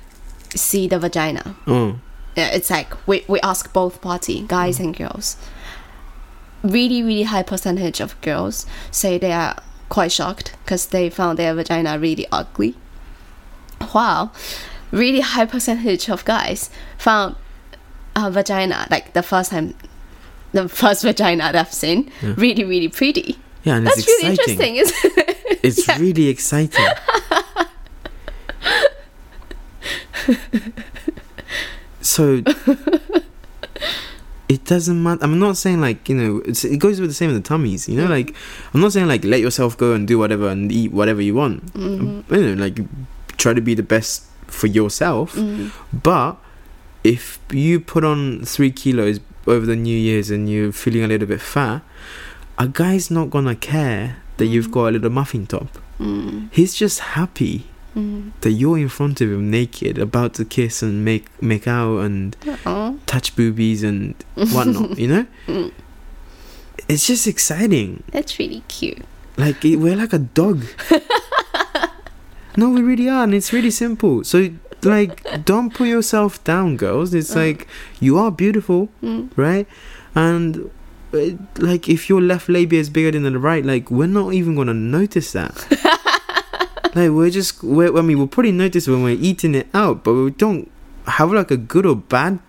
see 0.56 0.88
the 0.88 0.98
vagina? 1.00 1.56
Yeah, 1.68 1.94
It's 2.56 2.70
like 2.70 2.96
we, 3.08 3.24
we 3.28 3.40
ask 3.42 3.72
both 3.74 4.00
party, 4.02 4.46
guys 4.48 4.80
and 4.80 4.96
girls. 4.96 5.36
Really, 6.64 7.02
really 7.04 7.24
high 7.24 7.44
percentage 7.44 8.00
of 8.00 8.20
girls 8.22 8.66
say 8.92 9.18
they 9.18 9.32
are 9.34 9.56
quite 9.90 10.12
shocked 10.12 10.56
because 10.64 10.86
they 10.88 11.10
found 11.10 11.38
their 11.40 11.54
vagina 11.56 11.98
really 12.00 12.26
ugly. 12.32 12.76
While 13.82 14.32
really 14.92 15.22
high 15.22 15.46
percentage 15.46 16.10
of 16.10 16.24
guys 16.26 16.70
found 16.98 17.36
a 18.16 18.30
vagina 18.32 18.86
like 18.92 19.14
the 19.14 19.24
first 19.24 19.52
time, 19.52 19.74
the 20.52 20.68
first 20.70 21.02
vagina 21.04 21.52
they've 21.54 21.72
seen, 21.74 22.12
Yeah. 22.22 22.34
really, 22.38 22.64
really 22.66 22.90
pretty. 22.90 23.38
Yeah, 23.64 23.78
and 23.78 23.86
That's 23.88 24.00
it's 24.00 24.08
really 24.08 24.34
exciting. 24.34 24.76
interesting, 24.76 24.78
isn't 24.78 25.18
it? 25.18 25.38
It's 25.64 25.88
really 26.00 26.28
exciting. 26.28 26.86
so 32.02 32.42
it 34.50 34.66
doesn't 34.66 35.02
matter. 35.02 35.24
I'm 35.24 35.40
not 35.40 35.58
saying 35.58 35.82
like 35.82 36.08
you 36.10 36.16
know 36.16 36.42
it's, 36.46 36.64
it 36.66 36.78
goes 36.78 37.00
with 37.00 37.10
the 37.10 37.14
same 37.14 37.32
with 37.32 37.42
the 37.44 37.48
tummies. 37.48 37.88
You 37.88 37.98
know, 38.02 38.08
like 38.08 38.36
I'm 38.74 38.82
not 38.82 38.92
saying 38.94 39.08
like 39.08 39.24
let 39.24 39.40
yourself 39.40 39.78
go 39.78 39.94
and 39.94 40.08
do 40.08 40.18
whatever 40.18 40.48
and 40.50 40.72
eat 40.72 40.92
whatever 40.92 41.22
you 41.22 41.36
want. 41.36 41.74
Mhm. 41.74 42.30
You 42.32 42.56
know, 42.56 42.64
like 42.64 42.80
try 43.42 43.54
to 43.54 43.62
be 43.62 43.74
the 43.74 43.84
best 43.96 44.24
for 44.48 44.68
yourself. 44.68 45.34
Mm. 45.36 45.72
But 45.92 46.38
if 47.04 47.40
you 47.52 47.80
put 47.80 48.04
on 48.04 48.46
three 48.46 48.72
kilos 48.72 49.20
over 49.48 49.66
the 49.66 49.76
New 49.76 49.98
Year's 49.98 50.30
and 50.30 50.48
you're 50.50 50.72
feeling 50.72 51.04
a 51.04 51.08
little 51.08 51.28
bit 51.28 51.42
fat, 51.42 51.82
a 52.58 52.68
guy's 52.68 53.10
not 53.10 53.30
gonna 53.32 53.56
care 53.56 54.18
that 54.38 54.46
you've 54.46 54.68
Mhm. 54.70 54.72
got 54.78 54.86
a 54.90 54.92
little 54.92 55.10
muffin 55.10 55.48
top. 55.48 55.70
Mm. 56.00 56.50
He's 56.52 56.74
just 56.76 57.00
happy 57.18 57.66
Mm. 57.96 58.32
that 58.42 58.52
you're 58.52 58.78
in 58.78 58.88
front 58.90 59.20
of 59.22 59.28
him 59.32 59.50
naked, 59.52 59.98
about 59.98 60.34
to 60.36 60.46
kiss 60.46 60.82
and 60.84 61.04
make 61.04 61.26
make 61.42 61.68
out 61.68 62.00
and 62.06 62.36
Aw. 62.66 62.94
touch 63.06 63.36
boobies 63.36 63.82
and 63.84 64.14
whatnot. 64.54 64.98
you 64.98 65.08
know, 65.08 65.26
Mm. 65.48 65.72
it's 66.88 67.06
just 67.08 67.26
exciting. 67.28 68.04
That's 68.12 68.38
really 68.40 68.64
cute. 68.68 69.02
Like 69.38 69.66
it, 69.66 69.78
we're 69.78 69.96
like 69.98 70.14
a 70.14 70.20
dog. 70.20 70.64
no, 72.58 72.70
we 72.70 72.82
really 72.82 73.10
are, 73.10 73.24
and 73.24 73.34
it's 73.34 73.52
really 73.54 73.72
simple. 73.72 74.24
So 74.24 74.50
like, 74.84 75.46
don't 75.46 75.74
put 75.74 75.88
yourself 75.88 76.44
down, 76.44 76.76
girls. 76.78 77.14
It's 77.14 77.36
Uh. 77.36 77.40
like 77.40 77.68
you 78.00 78.18
are 78.18 78.32
beautiful, 78.32 78.90
Mm. 79.04 79.30
right? 79.36 79.68
And 80.16 80.70
like, 81.58 81.88
if 81.90 82.10
your 82.10 82.22
left 82.22 82.48
labia 82.50 82.80
is 82.80 82.90
bigger 82.90 83.12
than 83.12 83.24
the 83.24 83.38
right, 83.40 83.66
like 83.66 83.92
we're 83.92 84.08
not 84.08 84.34
even 84.34 84.56
gonna 84.56 84.74
notice 84.74 85.32
that. 85.34 85.68
like 86.96 87.12
we're 87.12 87.30
just, 87.30 87.64
we're, 87.64 87.96
I 87.98 88.02
mean, 88.02 88.18
we'll 88.18 88.28
probably 88.28 88.52
notice 88.52 88.88
when 88.88 89.04
we're 89.04 89.18
eating 89.20 89.56
it 89.56 89.68
out, 89.74 90.04
but 90.04 90.14
we 90.14 90.32
don't 90.32 90.70
have 91.08 91.32
like 91.32 91.52
a 91.52 91.58
good 91.58 91.86
or 91.86 91.96
bad 91.96 92.40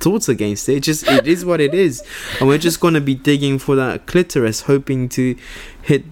thoughts 0.00 0.28
against 0.28 0.68
it. 0.68 0.76
It 0.76 0.80
just 0.82 1.06
it 1.08 1.26
is 1.26 1.44
what 1.44 1.60
it 1.60 1.74
is, 1.74 2.02
and 2.40 2.48
we're 2.48 2.58
just 2.58 2.80
gonna 2.80 3.00
be 3.00 3.14
digging 3.14 3.58
for 3.58 3.74
that 3.76 4.06
clitoris, 4.06 4.62
hoping 4.62 5.08
to 5.10 5.34
hit 5.82 6.04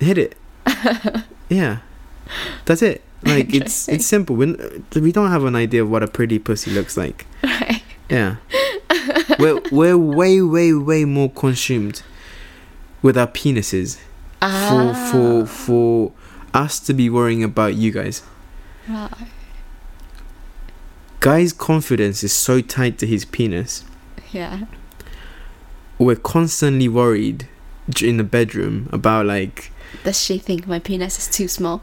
hit 0.00 0.18
it. 0.18 0.34
Yeah, 1.48 1.78
that's 2.64 2.82
it. 2.82 3.02
Like 3.24 3.54
it's 3.54 3.88
it's 3.88 4.04
simple. 4.04 4.34
We 4.34 4.56
we 4.96 5.12
don't 5.12 5.30
have 5.30 5.44
an 5.44 5.54
idea 5.54 5.84
of 5.84 5.88
what 5.90 6.02
a 6.02 6.08
pretty 6.08 6.40
pussy 6.40 6.72
looks 6.72 6.96
like. 6.96 7.24
Right. 7.44 7.80
Yeah, 8.10 8.36
we're 9.38 9.60
we're 9.70 9.96
way 9.96 10.42
way 10.42 10.72
way 10.74 11.04
more 11.04 11.30
consumed 11.30 12.02
with 13.00 13.16
our 13.16 13.28
penises 13.28 13.98
for 14.40 14.92
for 15.12 15.42
Ah. 15.42 15.46
for 15.46 16.12
us 16.52 16.80
to 16.80 16.92
be 16.92 17.08
worrying 17.08 17.44
about 17.44 17.74
you 17.76 17.92
guys. 17.92 18.22
Right. 18.88 19.08
Guy's 21.20 21.52
confidence 21.52 22.24
is 22.24 22.32
so 22.32 22.60
tied 22.60 22.98
to 22.98 23.06
his 23.06 23.24
penis. 23.24 23.84
Yeah. 24.32 24.64
We're 25.98 26.16
constantly 26.16 26.88
worried 26.88 27.46
in 28.02 28.16
the 28.16 28.24
bedroom 28.24 28.88
about 28.92 29.26
like 29.26 29.70
Does 30.02 30.20
she 30.20 30.38
think 30.38 30.66
my 30.66 30.80
penis 30.80 31.18
is 31.18 31.28
too 31.28 31.46
small? 31.46 31.82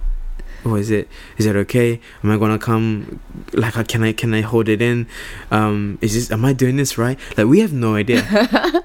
Oh 0.65 0.75
is 0.75 0.91
it 0.91 1.07
is 1.37 1.45
it 1.45 1.55
okay? 1.55 1.99
Am 2.23 2.31
i 2.31 2.37
gonna 2.37 2.59
come 2.59 3.19
like 3.53 3.77
uh, 3.77 3.83
can 3.83 4.03
i 4.03 4.13
can 4.13 4.33
i 4.33 4.41
hold 4.41 4.69
it 4.69 4.81
in? 4.81 5.07
Um 5.51 5.97
is 6.01 6.13
this 6.13 6.31
am 6.31 6.45
i 6.45 6.53
doing 6.53 6.77
this 6.77 6.97
right? 6.97 7.19
Like 7.37 7.47
we 7.47 7.59
have 7.59 7.73
no 7.73 7.95
idea. 7.95 8.23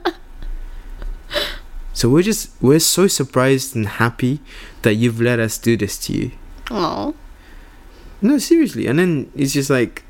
So 1.95 2.11
we're 2.11 2.27
just 2.27 2.51
we're 2.61 2.81
so 2.81 3.07
surprised 3.07 3.77
and 3.77 3.87
happy 3.87 4.41
that 4.83 4.95
you've 4.95 5.21
let 5.21 5.39
us 5.39 5.57
do 5.57 5.77
this 5.77 5.97
to 6.05 6.13
you. 6.13 6.33
Oh. 6.71 7.15
no 8.21 8.39
seriously. 8.39 8.89
And 8.89 8.99
then 8.99 9.31
it's 9.37 9.53
just 9.53 9.71
like 9.71 10.03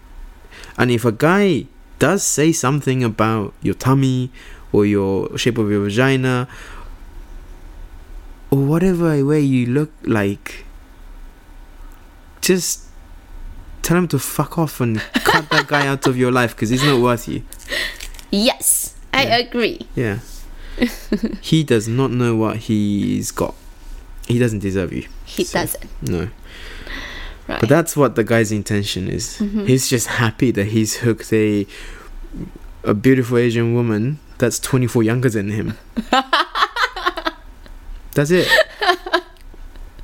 and 0.78 0.90
if 0.90 1.04
a 1.04 1.12
guy 1.12 1.66
does 1.98 2.24
say 2.24 2.52
something 2.52 3.04
about 3.04 3.52
your 3.60 3.74
tummy 3.74 4.32
or 4.72 4.86
your 4.86 5.36
shape 5.36 5.58
of 5.58 5.70
your 5.70 5.84
vagina 5.84 6.48
or 8.50 8.58
whatever 8.64 9.22
way 9.24 9.40
you 9.40 9.66
look 9.66 9.92
like 10.02 10.63
just 12.44 12.82
tell 13.82 13.96
him 13.96 14.08
to 14.08 14.18
fuck 14.18 14.58
off 14.58 14.80
and 14.80 15.00
cut 15.24 15.48
that 15.50 15.66
guy 15.66 15.86
out 15.86 16.06
of 16.06 16.16
your 16.16 16.30
life 16.32 16.54
because 16.54 16.70
he's 16.70 16.82
not 16.84 17.00
worth 17.00 17.26
you 17.28 17.42
Yes, 18.30 18.94
I 19.12 19.24
Yeah. 19.24 19.36
agree. 19.38 19.80
yeah 19.94 20.18
he 21.40 21.62
does 21.64 21.86
not 21.88 22.10
know 22.10 22.34
what 22.36 22.56
he's 22.68 23.30
got 23.30 23.54
he 24.26 24.38
doesn't 24.38 24.60
deserve 24.60 24.92
you 24.92 25.06
He 25.24 25.44
So- 25.44 25.60
doesn't. 25.60 25.90
no 26.02 26.28
Right. 27.46 27.60
But 27.60 27.68
that's 27.68 27.94
what 27.94 28.14
the 28.16 28.24
guy's 28.24 28.50
intention 28.50 29.06
is. 29.06 29.36
Mhm. 29.38 29.68
He's 29.68 29.86
just 29.86 30.06
happy 30.06 30.50
that 30.52 30.68
he's 30.68 30.96
hooked 31.04 31.30
a 31.30 31.66
a 32.84 32.94
beautiful 32.94 33.36
Asian 33.36 33.74
woman 33.74 34.18
that's 34.38 34.58
24 34.58 35.02
younger 35.02 35.28
than 35.28 35.50
him. 35.50 35.76
that's 38.14 38.30
it. 38.30 38.48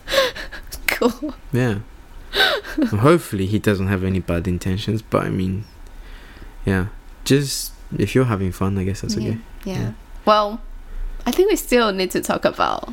cool. 0.88 1.34
Yeah. 1.52 1.78
Hopefully 2.90 3.46
he 3.46 3.58
doesn't 3.58 3.88
have 3.88 4.04
any 4.04 4.20
bad 4.20 4.46
intentions, 4.46 5.02
but 5.02 5.24
I 5.24 5.30
mean, 5.30 5.64
yeah. 6.64 6.86
Just 7.24 7.72
if 7.96 8.14
you're 8.14 8.24
having 8.24 8.52
fun, 8.52 8.78
I 8.78 8.84
guess 8.84 9.00
that's 9.00 9.16
yeah. 9.16 9.30
okay. 9.30 9.38
yeah. 9.64 9.78
Yeah. 9.78 9.92
Well, 10.24 10.60
I 11.26 11.30
think 11.32 11.50
we 11.50 11.56
still 11.56 11.92
need 11.92 12.10
to 12.12 12.20
talk 12.20 12.44
about 12.44 12.92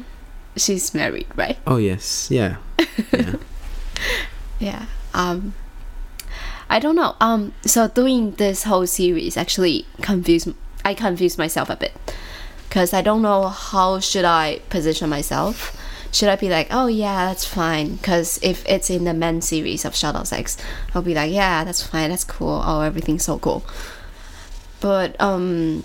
she's 0.56 0.93
married, 0.93 1.28
right? 1.36 1.58
Oh 1.65 1.78
yes, 1.78 2.30
yeah, 2.32 2.58
yeah. 3.13 3.36
Yeah. 4.60 4.86
Um 5.13 5.54
I 6.69 6.80
don't 6.80 6.95
know. 6.95 7.15
Um 7.21 7.54
so 7.62 7.88
doing 7.88 8.32
this 8.32 8.63
whole 8.63 8.88
series 8.88 9.38
actually 9.38 9.86
confused 10.02 10.54
I 10.84 10.93
confused 10.93 11.38
myself 11.38 11.69
a 11.69 11.76
bit 11.76 11.93
cuz 12.69 12.93
I 12.93 13.02
don't 13.02 13.21
know 13.21 13.47
how 13.47 14.00
should 14.00 14.26
I 14.26 14.60
position 14.69 15.10
myself. 15.10 15.78
Should 16.12 16.30
I 16.30 16.36
be 16.36 16.50
like, 16.50 16.67
"Oh 16.72 16.88
yeah, 16.88 17.26
that's 17.28 17.46
fine." 17.46 17.98
Cuz 18.00 18.39
if 18.41 18.65
it's 18.67 18.89
in 18.89 19.04
the 19.04 19.13
men 19.13 19.41
series 19.41 19.86
of 19.86 19.96
Shout 19.96 20.15
Out 20.15 20.28
Sex, 20.28 20.58
I'll 20.93 21.02
be 21.02 21.13
like, 21.13 21.32
"Yeah, 21.32 21.63
that's 21.63 21.82
fine. 21.82 22.10
That's 22.10 22.24
cool. 22.24 22.62
Oh, 22.65 22.82
everything's 22.82 23.26
so 23.26 23.38
cool." 23.39 23.63
But 24.80 25.20
um 25.22 25.84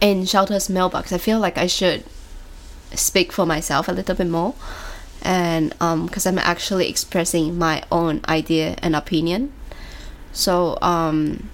in 0.00 0.24
Shouters 0.26 0.68
mailbox, 0.68 1.12
I 1.12 1.18
feel 1.18 1.38
like 1.40 1.58
I 1.58 1.66
should 1.66 2.04
speak 2.94 3.32
for 3.32 3.46
myself 3.46 3.88
a 3.88 3.92
little 3.92 4.14
bit 4.14 4.28
more 4.28 4.54
and 5.22 5.74
um 5.80 6.06
because 6.06 6.26
i'm 6.26 6.38
actually 6.38 6.88
expressing 6.88 7.58
my 7.58 7.82
own 7.90 8.20
idea 8.28 8.76
and 8.82 8.94
opinion 8.94 9.52
so 10.32 10.78
um 10.80 11.48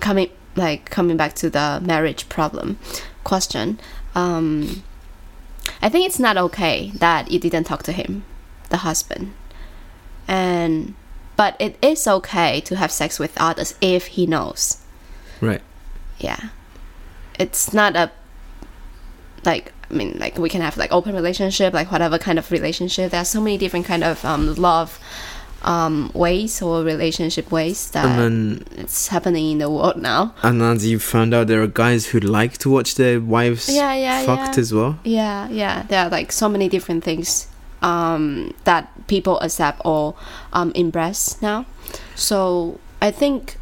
coming 0.00 0.30
like 0.56 0.88
coming 0.90 1.16
back 1.16 1.34
to 1.34 1.50
the 1.50 1.80
marriage 1.84 2.28
problem 2.28 2.78
question 3.24 3.78
um 4.18 4.82
i 5.82 5.88
think 5.88 6.06
it's 6.06 6.18
not 6.18 6.36
okay 6.36 6.90
that 6.94 7.30
you 7.30 7.38
didn't 7.38 7.64
talk 7.64 7.82
to 7.82 7.92
him 7.92 8.24
the 8.68 8.78
husband. 8.78 9.32
And 10.26 10.94
but 11.36 11.56
it 11.58 11.76
is 11.80 12.06
okay 12.06 12.60
to 12.62 12.76
have 12.76 12.90
sex 12.90 13.18
with 13.18 13.32
others 13.36 13.74
if 13.80 14.08
he 14.08 14.26
knows. 14.26 14.78
Right. 15.40 15.62
yeah. 16.18 16.48
It's 17.38 17.72
not 17.72 17.94
a 17.94 18.10
like 19.44 19.72
i 19.88 19.94
mean 19.94 20.18
like 20.18 20.36
we 20.36 20.48
can 20.48 20.60
have 20.60 20.76
like 20.76 20.90
open 20.90 21.14
relationship 21.14 21.72
like 21.72 21.92
whatever 21.92 22.18
kind 22.18 22.38
of 22.38 22.50
relationship. 22.50 23.10
There 23.12 23.20
are 23.20 23.24
so 23.36 23.40
many 23.40 23.56
different 23.56 23.86
kind 23.86 24.04
of 24.04 24.24
um, 24.24 24.54
love 24.56 24.98
um, 25.62 26.10
ways 26.14 26.62
or 26.62 26.82
relationship 26.84 27.50
ways 27.50 27.90
that 27.90 28.04
and 28.06 28.18
then 28.18 28.64
it's 28.78 29.08
happening 29.08 29.50
in 29.52 29.58
the 29.58 29.68
world 29.70 29.96
now. 30.00 30.34
and 30.42 30.62
as 30.62 30.86
you 30.86 30.98
found 30.98 31.34
out, 31.34 31.46
there 31.48 31.62
are 31.62 31.66
guys 31.66 32.06
who 32.06 32.20
like 32.20 32.58
to 32.58 32.70
watch 32.70 32.94
their 32.94 33.20
wives 33.20 33.68
Yeah, 33.68 33.94
yeah, 33.94 34.24
fucked 34.24 34.56
yeah. 34.56 34.60
as 34.60 34.72
well. 34.72 34.98
Yeah, 35.04 35.48
yeah. 35.48 35.82
There 35.88 36.04
are 36.04 36.08
like 36.10 36.30
so 36.32 36.48
many 36.48 36.68
different 36.68 37.02
things 37.04 37.48
um, 37.82 38.54
that 38.64 38.90
people 39.08 39.38
accept 39.40 39.82
or 39.84 40.14
um, 40.52 40.72
embrace 40.74 41.40
now. 41.42 41.66
So 42.14 42.78
I 43.02 43.10
think 43.10 43.56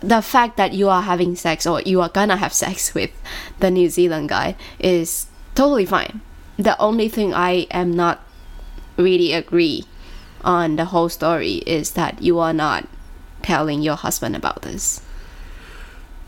the 0.00 0.22
fact 0.22 0.56
that 0.56 0.72
you 0.72 0.88
are 0.88 1.02
having 1.02 1.36
sex 1.36 1.66
or 1.66 1.82
you 1.82 2.00
are 2.00 2.08
gonna 2.08 2.36
have 2.36 2.52
sex 2.52 2.94
with 2.98 3.10
the 3.60 3.70
New 3.70 3.88
Zealand 3.88 4.28
guy 4.28 4.56
is 4.78 5.26
totally 5.54 5.86
fine. 5.86 6.20
The 6.58 6.76
only 6.78 7.08
thing 7.08 7.32
I 7.32 7.66
am 7.70 7.92
not 7.94 8.20
really 8.96 9.32
agree 9.32 9.84
on 10.44 10.76
the 10.76 10.86
whole 10.86 11.08
story 11.08 11.54
is 11.66 11.92
that 11.92 12.22
you 12.22 12.38
are 12.38 12.52
not 12.52 12.86
telling 13.42 13.82
your 13.82 13.96
husband 13.96 14.36
about 14.36 14.62
this. 14.62 15.00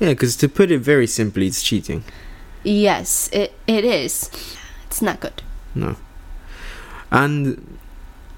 Yeah, 0.01 0.09
because 0.11 0.37
to 0.37 0.49
put 0.49 0.71
it 0.71 0.79
very 0.79 1.07
simply, 1.07 1.47
it's 1.47 1.63
cheating. 1.63 2.03
Yes, 2.65 3.29
it, 3.33 3.53
it 3.67 3.85
is. 3.85 4.31
It's 4.87 5.03
not 5.03 5.21
good. 5.21 5.43
No. 5.75 5.97
And 7.11 7.79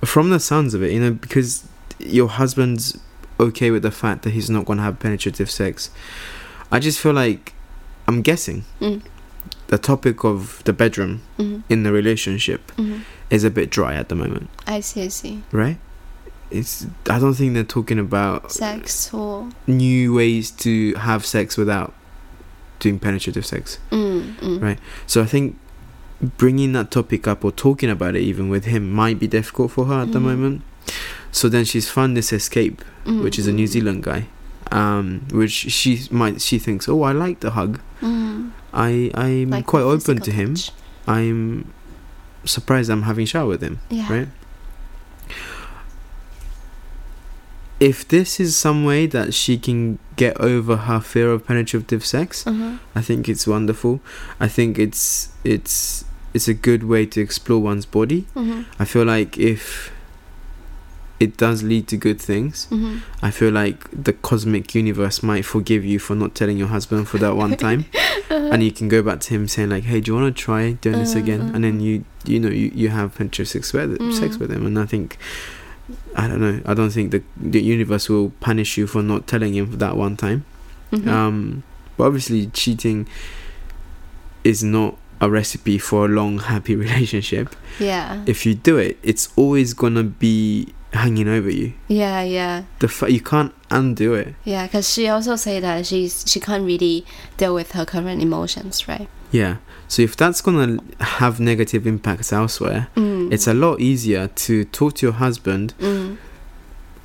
from 0.04 0.30
the 0.30 0.40
sounds 0.40 0.74
of 0.74 0.82
it, 0.82 0.92
you 0.92 1.00
know, 1.00 1.12
because 1.12 1.66
your 1.98 2.28
husband's 2.28 2.98
okay 3.40 3.70
with 3.70 3.82
the 3.82 3.90
fact 3.90 4.22
that 4.22 4.30
he's 4.30 4.50
not 4.50 4.64
going 4.64 4.78
to 4.78 4.82
have 4.82 4.98
penetrative 4.98 5.50
sex, 5.50 5.90
I 6.70 6.78
just 6.80 7.00
feel 7.00 7.12
like 7.12 7.54
I'm 8.06 8.20
guessing 8.22 8.64
Mm. 8.80 9.02
the 9.68 9.78
topic 9.78 10.24
of 10.24 10.62
the 10.64 10.72
bedroom 10.72 11.22
hmm 11.36 11.60
in 11.68 11.82
the 11.84 11.92
relationship 11.92 12.70
hmm 12.72 12.98
is 13.34 13.44
a 13.44 13.50
bit 13.50 13.70
dry 13.70 13.94
at 13.94 14.08
the 14.08 14.14
moment, 14.14 14.48
I 14.66 14.80
see, 14.80 15.02
I 15.04 15.08
see. 15.08 15.42
right? 15.52 15.78
It's 16.50 16.86
I 17.10 17.18
don't 17.18 17.34
think 17.34 17.54
they're 17.54 17.64
talking 17.64 17.98
about 17.98 18.52
Sex 18.52 19.12
or 19.12 19.48
new 19.66 20.14
ways 20.14 20.50
to 20.64 20.94
have 20.94 21.24
sex 21.26 21.56
without 21.56 21.92
doing 22.78 22.98
penetrative 22.98 23.44
sex. 23.46 23.78
mm, 23.90 24.34
mm. 24.36 24.62
Right. 24.62 24.78
So 25.06 25.22
I 25.22 25.26
think 25.26 25.56
bringing 26.38 26.72
that 26.72 26.90
topic 26.90 27.26
up 27.26 27.44
or 27.44 27.50
talking 27.52 27.90
about 27.90 28.14
it 28.14 28.20
even 28.20 28.48
with 28.48 28.64
him 28.66 28.90
might 28.92 29.18
be 29.18 29.26
difficult 29.26 29.70
for 29.72 29.86
her 29.86 30.02
at 30.02 30.12
the 30.12 30.18
Mhm. 30.20 30.22
moment. 30.30 30.62
So 31.32 31.48
then 31.48 31.64
she's 31.64 31.88
found 31.88 32.16
this 32.16 32.32
escape, 32.32 32.82
Mm, 33.06 33.22
which 33.24 33.38
is 33.38 33.46
a 33.46 33.52
New 33.52 33.66
mm, 33.66 33.72
Zealand 33.74 34.02
guy, 34.04 34.26
um, 34.70 35.22
which 35.32 35.50
she 35.52 36.06
might 36.10 36.40
she 36.40 36.58
thinks, 36.58 36.88
oh, 36.88 37.02
I 37.02 37.12
like 37.12 37.40
the 37.40 37.50
hug. 37.52 37.80
mm. 38.02 38.50
I 38.72 39.10
I'm 39.14 39.50
Like 39.50 39.66
quite 39.66 39.82
open 39.82 40.20
to 40.20 40.30
him. 40.30 40.54
touch. 40.54 40.70
I'm 41.08 41.72
surprised 42.44 42.90
I'm 42.90 43.02
having 43.02 43.26
shower 43.26 43.46
with 43.48 43.62
him. 43.62 43.80
Yeah. 43.90 44.12
Right. 44.12 44.28
If 47.80 48.06
this 48.06 48.38
is 48.40 48.56
some 48.56 48.84
way 48.84 49.06
that 49.06 49.34
she 49.34 49.58
can 49.58 49.98
get 50.16 50.40
over 50.40 50.76
her 50.76 51.00
fear 51.00 51.30
of 51.32 51.44
penetrative 51.46 52.06
sex, 52.06 52.46
Uh-huh. 52.46 52.78
I 52.94 53.00
think 53.02 53.28
it's 53.28 53.46
wonderful. 53.46 54.00
I 54.40 54.48
think 54.48 54.78
it's 54.78 55.28
it's 55.42 56.04
it's 56.32 56.48
a 56.48 56.54
good 56.54 56.84
way 56.84 57.06
to 57.06 57.20
explore 57.20 57.60
one's 57.60 57.86
body. 57.86 58.26
Mhm. 58.34 58.64
I 58.78 58.84
feel 58.84 59.04
like 59.04 59.36
if 59.38 59.90
it 61.24 61.32
does 61.44 61.58
lead 61.62 61.84
to 61.92 61.96
good 62.06 62.20
things, 62.30 62.56
Mhm. 62.70 63.00
I 63.22 63.30
feel 63.38 63.52
like 63.62 63.78
the 64.08 64.12
cosmic 64.28 64.74
universe 64.82 65.18
might 65.30 65.44
forgive 65.54 65.82
you 65.92 65.98
for 66.06 66.14
not 66.22 66.30
telling 66.34 66.56
your 66.62 66.68
husband 66.76 67.02
for 67.10 67.18
that 67.24 67.34
one 67.44 67.56
time, 67.66 67.80
and 68.52 68.62
you 68.62 68.72
can 68.78 68.88
go 68.88 69.00
back 69.08 69.18
to 69.24 69.28
him 69.34 69.42
saying 69.48 69.70
like, 69.74 69.84
"Hey, 69.90 70.00
do 70.00 70.06
you 70.10 70.16
want 70.20 70.28
to 70.36 70.42
try 70.48 70.62
doing 70.84 70.98
this 71.02 71.14
Uh, 71.16 71.22
again?" 71.22 71.40
And 71.54 71.60
then 71.64 71.80
you 71.86 71.94
you 72.32 72.38
know 72.42 72.48
you, 72.60 72.70
you 72.74 72.88
have 72.98 73.06
penetrative 73.18 73.48
sex 73.48 73.72
with 73.72 73.90
sex 74.20 74.36
Mm. 74.36 74.40
with 74.40 74.50
him, 74.54 74.66
and 74.66 74.78
I 74.78 74.86
think. 74.86 75.08
I 76.16 76.24
don't 76.28 76.40
know. 76.40 76.60
I 76.64 76.72
don't 76.78 76.88
think 76.96 77.10
the 77.14 77.20
the 77.36 77.60
universe 77.60 78.08
will 78.08 78.30
punish 78.40 78.78
you 78.78 78.86
for 78.86 79.02
not 79.02 79.26
telling 79.26 79.52
him 79.54 79.66
for 79.72 79.76
that 79.84 79.94
one 79.98 80.16
time. 80.16 80.40
Mhm. 80.92 81.06
Um, 81.16 81.36
but 81.98 82.04
obviously, 82.08 82.46
cheating 82.54 83.06
is 84.44 84.62
not 84.64 84.96
a 85.20 85.28
recipe 85.30 85.76
for 85.78 86.06
a 86.06 86.08
long, 86.08 86.38
happy 86.38 86.74
relationship. 86.86 87.54
yeah. 87.78 88.22
If 88.26 88.46
you 88.46 88.54
do 88.54 88.78
it, 88.78 88.96
it's 89.02 89.28
always 89.36 89.74
gonna 89.74 90.04
be 90.04 90.68
hanging 90.94 91.28
over 91.28 91.50
you. 91.50 91.72
Yeah, 91.88 92.22
yeah. 92.22 92.62
The 92.78 92.88
fa- 92.88 93.10
you 93.12 93.20
can't 93.20 93.52
undo 93.70 94.14
it. 94.14 94.34
Yeah, 94.44 94.66
because 94.66 94.90
she 94.92 95.08
also 95.08 95.36
said 95.36 95.62
that 95.62 95.86
she's 95.86 96.24
she 96.26 96.40
can't 96.40 96.64
really 96.64 97.04
deal 97.36 97.54
with 97.54 97.72
her 97.72 97.84
current 97.84 98.22
emotions, 98.22 98.88
right? 98.88 99.08
Yeah. 99.30 99.56
So 99.88 100.02
if 100.02 100.16
that's 100.16 100.40
gonna 100.40 100.78
have 101.00 101.38
negative 101.40 101.86
impacts 101.86 102.32
elsewhere, 102.32 102.88
Mm. 102.96 103.32
it's 103.32 103.46
a 103.46 103.54
lot 103.54 103.80
easier 103.80 104.28
to 104.46 104.64
talk 104.64 104.94
to 104.96 105.06
your 105.06 105.14
husband 105.14 105.74
Mm. 105.80 106.16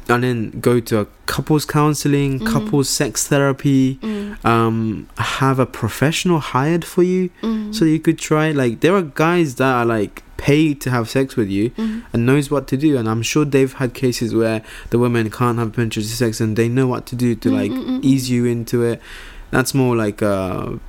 And 0.09 0.23
then 0.23 0.59
go 0.59 0.79
to 0.79 1.01
a 1.01 1.07
couples 1.25 1.65
counseling, 1.65 2.39
Mhm. 2.39 2.45
couples 2.47 2.89
sex 2.89 3.27
therapy. 3.27 3.99
Mm. 4.01 4.45
Um, 4.45 5.07
have 5.17 5.59
a 5.59 5.65
professional 5.65 6.39
hired 6.39 6.83
for 6.85 7.03
you 7.03 7.29
Mm. 7.43 7.73
so 7.75 7.85
you 7.85 7.99
could 7.99 8.17
try. 8.17 8.51
Like 8.51 8.79
there 8.79 8.95
are 8.95 9.01
guys 9.03 9.55
that 9.55 9.71
are 9.73 9.85
like 9.85 10.23
paid 10.37 10.79
to 10.81 10.89
have 10.89 11.09
sex 11.09 11.35
with 11.35 11.49
you 11.49 11.69
Mm. 11.77 12.01
and 12.13 12.25
knows 12.25 12.49
what 12.49 12.65
to 12.69 12.77
do 12.77 12.95
and 12.97 13.09
i'm 13.09 13.21
sure 13.21 13.43
they've 13.43 13.73
had 13.73 13.93
cases 13.93 14.33
where 14.33 14.61
the 14.89 14.97
women 14.97 15.29
can't 15.29 15.59
have 15.59 15.73
penetrative 15.73 16.05
sex 16.09 16.39
and 16.39 16.55
they 16.55 16.69
know 16.69 16.87
what 16.87 17.05
to 17.05 17.13
do 17.13 17.35
to 17.35 17.49
Mm, 17.49 17.53
like 17.59 17.71
mm, 17.73 17.85
mm, 17.85 17.99
ease 18.05 18.29
you 18.29 18.45
into 18.45 18.81
it 18.81 19.01
that's 19.51 19.73
more 19.73 19.97
like 19.97 20.21
a 20.21 20.79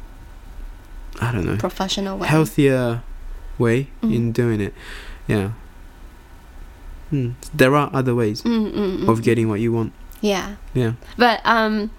i 1.21 1.33
don't 1.33 1.45
know 1.45 1.57
professional 1.57 2.17
way. 2.19 2.29
healthier 2.29 3.03
way 3.59 3.89
Mm. 4.05 4.15
in 4.15 4.31
doing 4.31 4.61
it 4.61 4.73
yeah 5.27 5.51
Hmm. 7.11 7.31
there 7.53 7.75
are 7.77 7.91
other 7.93 8.15
ways 8.15 8.43
Mm, 8.43 8.73
mm, 8.73 8.99
mm. 9.05 9.09
of 9.09 9.23
getting 9.23 9.49
what 9.49 9.61
you 9.61 9.73
want 9.73 9.93
Yeah. 10.21 10.57
yeah 10.75 10.93
But 11.17 11.41
um 11.45 11.91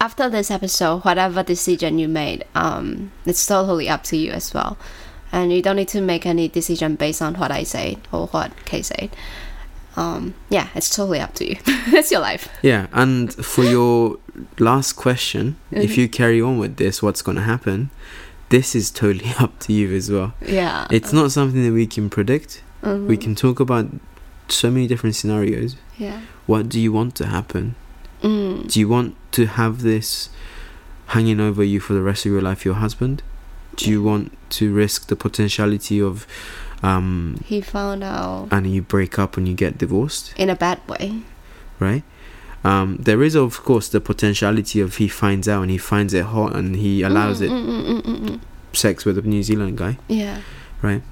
after 0.00 0.28
this 0.30 0.50
episode, 0.50 1.04
whatever 1.04 1.42
decision 1.42 1.98
you 1.98 2.08
made, 2.08 2.44
um, 2.54 3.12
it's 3.26 3.44
totally 3.46 3.90
up 3.90 4.02
to 4.04 4.16
you 4.16 4.32
as 4.32 4.54
well. 4.54 4.78
And 5.30 5.52
you 5.52 5.60
don't 5.62 5.76
need 5.76 5.88
to 5.88 6.00
make 6.00 6.24
any 6.24 6.48
decision 6.48 6.94
based 6.96 7.20
on 7.20 7.34
what 7.34 7.50
I 7.52 7.62
say 7.64 7.98
or 8.10 8.26
what 8.28 8.52
Kay 8.64 8.80
said. 8.82 9.10
Um, 9.94 10.32
yeah, 10.48 10.68
it's 10.74 10.88
totally 10.88 11.20
up 11.20 11.34
to 11.34 11.44
you. 11.46 11.56
it's 11.92 12.10
your 12.10 12.20
life. 12.22 12.48
yeah 12.62 12.86
and 12.92 13.34
for 13.34 13.64
your 13.64 14.16
last 14.58 14.94
question 14.94 15.56
if 15.70 15.90
Mhm. 15.92 15.96
you 15.98 16.08
carry 16.08 16.40
on 16.40 16.56
with 16.58 16.76
this 16.76 17.02
what's 17.02 17.20
going 17.22 17.36
to 17.36 17.42
happen 17.44 17.90
this 18.48 18.74
is 18.74 18.90
totally 18.90 19.32
up 19.38 19.58
to 19.60 19.72
you 19.74 19.94
as 19.94 20.10
well 20.10 20.32
Yeah. 20.40 20.86
it's 20.90 21.12
not 21.12 21.32
something 21.32 21.62
that 21.64 21.72
we 21.74 21.86
can 21.86 22.08
predict 22.08 22.62
Mhm. 22.82 23.06
we 23.06 23.16
can 23.18 23.34
talk 23.34 23.60
about 23.60 23.86
so 24.52 24.70
many 24.70 24.86
different 24.86 25.16
scenarios. 25.16 25.76
Yeah. 25.98 26.20
What 26.46 26.68
do 26.68 26.80
you 26.80 26.92
want 26.92 27.14
to 27.16 27.26
happen? 27.26 27.74
Mm. 28.22 28.70
Do 28.70 28.78
you 28.80 28.88
want 28.88 29.16
to 29.32 29.46
have 29.46 29.82
this 29.82 30.28
hanging 31.08 31.40
over 31.40 31.62
you 31.64 31.80
for 31.80 31.92
the 31.94 32.02
rest 32.02 32.24
of 32.26 32.32
your 32.32 32.42
life, 32.42 32.64
your 32.64 32.74
husband? 32.74 33.22
Do 33.76 33.90
you 33.90 34.02
want 34.02 34.36
to 34.50 34.72
risk 34.72 35.08
the 35.08 35.16
potentiality 35.16 36.00
of, 36.00 36.26
um, 36.82 37.40
He 37.46 37.60
found 37.60 38.04
out 38.04 38.48
and 38.50 38.66
you 38.72 38.82
break 38.82 39.18
up 39.18 39.36
and 39.36 39.48
you 39.48 39.54
get 39.54 39.78
divorced, 39.78 40.34
in 40.36 40.50
a 40.50 40.54
bad 40.56 40.78
way. 40.88 41.22
right? 41.80 42.02
Um, 42.64 42.98
there 43.00 43.22
is, 43.24 43.34
of 43.34 43.64
course, 43.64 43.88
the 43.88 44.00
potentiality 44.00 44.80
of 44.80 44.96
he 44.96 45.08
finds 45.08 45.48
out 45.48 45.62
and 45.62 45.70
he 45.70 45.78
finds 45.78 46.14
it 46.14 46.24
hot 46.26 46.54
and 46.54 46.76
he 46.76 47.02
allows 47.02 47.40
Mm, 47.40 47.44
it 47.46 47.50
mm, 47.50 47.66
mm, 47.66 47.84
mm, 47.86 48.02
mm, 48.02 48.28
mm. 48.28 48.40
sex 48.72 49.04
with 49.04 49.18
a 49.18 49.22
New 49.22 49.42
Zealand 49.42 49.76
guy. 49.78 49.98
Yeah. 50.06 50.42
Right. 50.80 51.02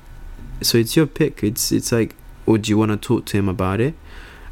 So 0.63 0.79
it's 0.79 0.95
your 0.95 1.07
pick. 1.07 1.43
It's 1.43 1.73
it's 1.73 1.91
like, 1.91 2.15
or 2.51 2.59
do 2.59 2.67
you 2.71 2.77
want 2.83 2.91
to 2.91 2.97
talk 3.09 3.25
to 3.27 3.37
him 3.39 3.49
about 3.49 3.81
it? 3.81 3.95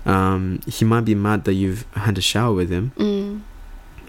Um, 0.06 0.60
he 0.66 0.84
might 0.84 1.04
be 1.04 1.14
mad 1.14 1.44
that 1.44 1.54
you've 1.54 1.84
had 2.06 2.16
a 2.16 2.20
shower 2.20 2.54
with 2.54 2.70
him, 2.70 2.92
Mm. 2.96 3.40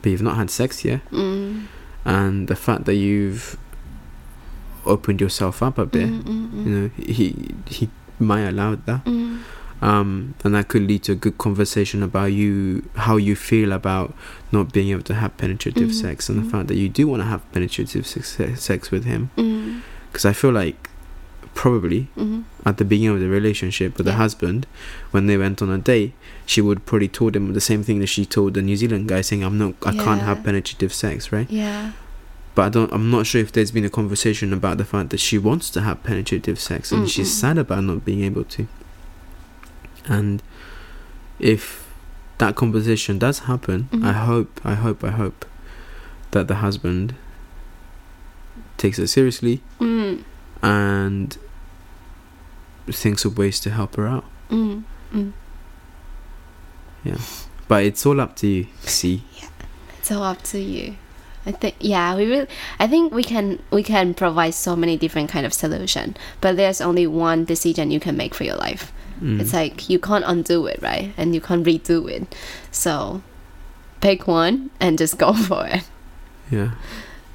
but 0.02 0.10
you've 0.12 0.22
not 0.30 0.38
had 0.38 0.50
sex 0.50 0.86
yet, 0.86 1.02
Mm. 1.12 1.64
and 2.06 2.48
the 2.48 2.56
fact 2.56 2.86
that 2.86 2.96
you've 2.96 3.58
opened 4.86 5.20
yourself 5.22 5.62
up 5.62 5.78
a 5.78 5.86
bit, 5.86 6.10
Mm, 6.10 6.24
mm, 6.24 6.50
mm. 6.52 6.66
you 6.66 6.72
know, 6.76 6.90
he 6.98 7.26
he 7.68 7.90
might 8.20 8.42
allow 8.54 8.76
that, 8.86 9.04
Mm. 9.06 9.40
um, 9.82 10.34
and 10.44 10.54
that 10.56 10.68
could 10.68 10.84
lead 10.88 11.04
to 11.04 11.12
a 11.14 11.16
good 11.16 11.38
conversation 11.38 12.04
about 12.04 12.32
you, 12.34 12.84
how 12.96 13.18
you 13.18 13.36
feel 13.36 13.72
about 13.72 14.14
not 14.52 14.72
being 14.74 14.90
able 14.90 15.04
to 15.04 15.16
have 15.16 15.36
penetrative 15.38 15.90
Mhm, 15.90 15.94
sex, 16.04 16.30
and 16.30 16.38
the 16.46 16.50
fact 16.50 16.68
that 16.70 16.76
you 16.78 16.90
do 16.90 17.08
want 17.08 17.22
to 17.24 17.28
have 17.34 17.42
penetrative 17.52 18.06
sex, 18.08 18.38
sex 18.56 18.92
with 18.92 19.04
him, 19.06 19.30
Mm. 19.38 19.82
because 20.12 20.26
I 20.26 20.34
feel 20.34 20.52
like 20.52 20.89
probably 21.62 22.08
Mhm. 22.18 22.44
at 22.66 22.78
the 22.78 22.86
beginning 22.86 23.16
of 23.16 23.20
the 23.20 23.28
relationship 23.40 23.98
with 23.98 24.06
the 24.06 24.14
husband, 24.24 24.66
when 25.12 25.24
they 25.28 25.38
went 25.38 25.62
on 25.62 25.70
a 25.70 25.78
date, 25.78 26.14
she 26.46 26.62
would 26.62 26.80
probably 26.86 27.10
told 27.10 27.36
him 27.36 27.54
the 27.54 27.60
same 27.72 27.84
thing 27.84 28.00
that 28.00 28.08
she 28.16 28.24
told 28.26 28.54
the 28.54 28.62
New 28.62 28.78
Zealand 28.82 29.08
guy, 29.10 29.22
saying, 29.22 29.44
"I'm 29.44 29.58
not, 29.64 29.74
I 29.86 29.92
can't 30.06 30.22
have 30.30 30.38
penetrative 30.48 30.94
sex," 30.94 31.18
right? 31.36 31.50
Yeah. 31.52 31.92
But 32.56 32.64
I 32.68 32.70
don't, 32.76 32.92
I'm 32.94 33.12
not 33.12 33.26
sure 33.30 33.42
if 33.42 33.52
there's 33.52 33.72
been 33.72 33.84
a 33.86 33.90
conversation 34.00 34.54
about 34.54 34.78
the 34.78 34.86
fact 34.94 35.10
that 35.12 35.20
she 35.28 35.38
wants 35.38 35.70
to 35.76 35.80
have 35.88 35.98
penetrative 36.10 36.58
sex 36.70 36.92
and 36.94 37.10
she's 37.10 37.30
Mm-mm. 37.30 37.42
sad 37.42 37.58
about 37.58 37.84
not 37.84 38.06
being 38.06 38.24
able 38.24 38.46
to. 38.56 38.68
And 40.08 40.42
if 41.40 41.62
that 42.38 42.56
conversation 42.56 43.20
does 43.20 43.40
happen, 43.52 43.90
I 43.92 43.98
Mhm. 44.14 44.26
hope, 44.32 44.52
I 44.64 44.76
hope, 44.86 45.04
I 45.04 45.12
hope 45.12 45.40
that 46.32 46.48
the 46.48 46.56
husband 46.66 47.16
takes 48.78 48.98
it 48.98 49.08
seriously 49.08 49.56
Mm. 49.80 50.24
and 50.62 51.38
thinks 52.92 53.26
of 53.26 53.38
ways 53.38 53.60
to 53.62 53.70
help 53.70 53.96
her 53.96 54.08
out. 54.08 54.26
Mm. 54.50 54.84
Mm. 55.14 55.34
but 57.68 57.84
it's 57.84 58.06
all 58.06 58.20
up 58.20 58.36
to 58.38 58.48
you. 58.48 58.68
See, 58.82 59.24
Yeah, 59.40 59.50
It's 60.00 60.12
all 60.12 60.24
up 60.24 60.42
to 60.44 60.60
you. 60.60 60.96
I 61.46 61.52
think 61.52 61.76
yeah, 61.80 62.16
we 62.16 62.28
will. 62.28 62.48
I 62.80 62.88
think 62.88 63.14
we 63.14 63.24
can 63.24 63.60
we 63.72 63.82
can 63.82 64.14
provide 64.14 64.54
so 64.54 64.76
many 64.76 64.98
different 64.98 65.30
kind 65.30 65.46
of 65.46 65.54
solution, 65.54 66.16
but 66.42 66.58
there's 66.58 66.82
only 66.82 67.08
one 67.08 67.46
decision 67.46 67.92
you 67.92 68.00
can 68.00 68.18
make 68.18 68.36
for 68.36 68.44
your 68.44 68.58
life. 68.58 68.92
Mm. 69.22 69.40
It's 69.40 69.54
like 69.54 69.90
you 69.90 70.00
can't 70.00 70.26
undo 70.28 70.66
it, 70.68 70.82
right? 70.82 71.14
And 71.18 71.34
you 71.34 71.42
can't 71.42 71.66
redo 71.66 72.10
it. 72.10 72.36
So 72.72 73.22
pick 74.02 74.28
one 74.28 74.70
and 74.80 74.98
just 74.98 75.18
go 75.18 75.34
for 75.50 75.66
it. 75.68 75.84
Yeah. 76.52 76.72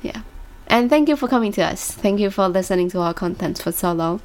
Yeah, 0.03 0.21
And 0.67 0.91
thank 0.91 1.09
you 1.09 1.17
for 1.17 1.29
coming 1.29 1.53
to 1.53 1.63
us. 1.63 1.91
Thank 1.91 2.21
you 2.21 2.31
for 2.31 2.47
listening 2.49 2.91
to 2.91 3.01
our 3.01 3.15
content 3.15 3.63
for 3.63 3.73
so 3.73 3.93
long 3.93 4.21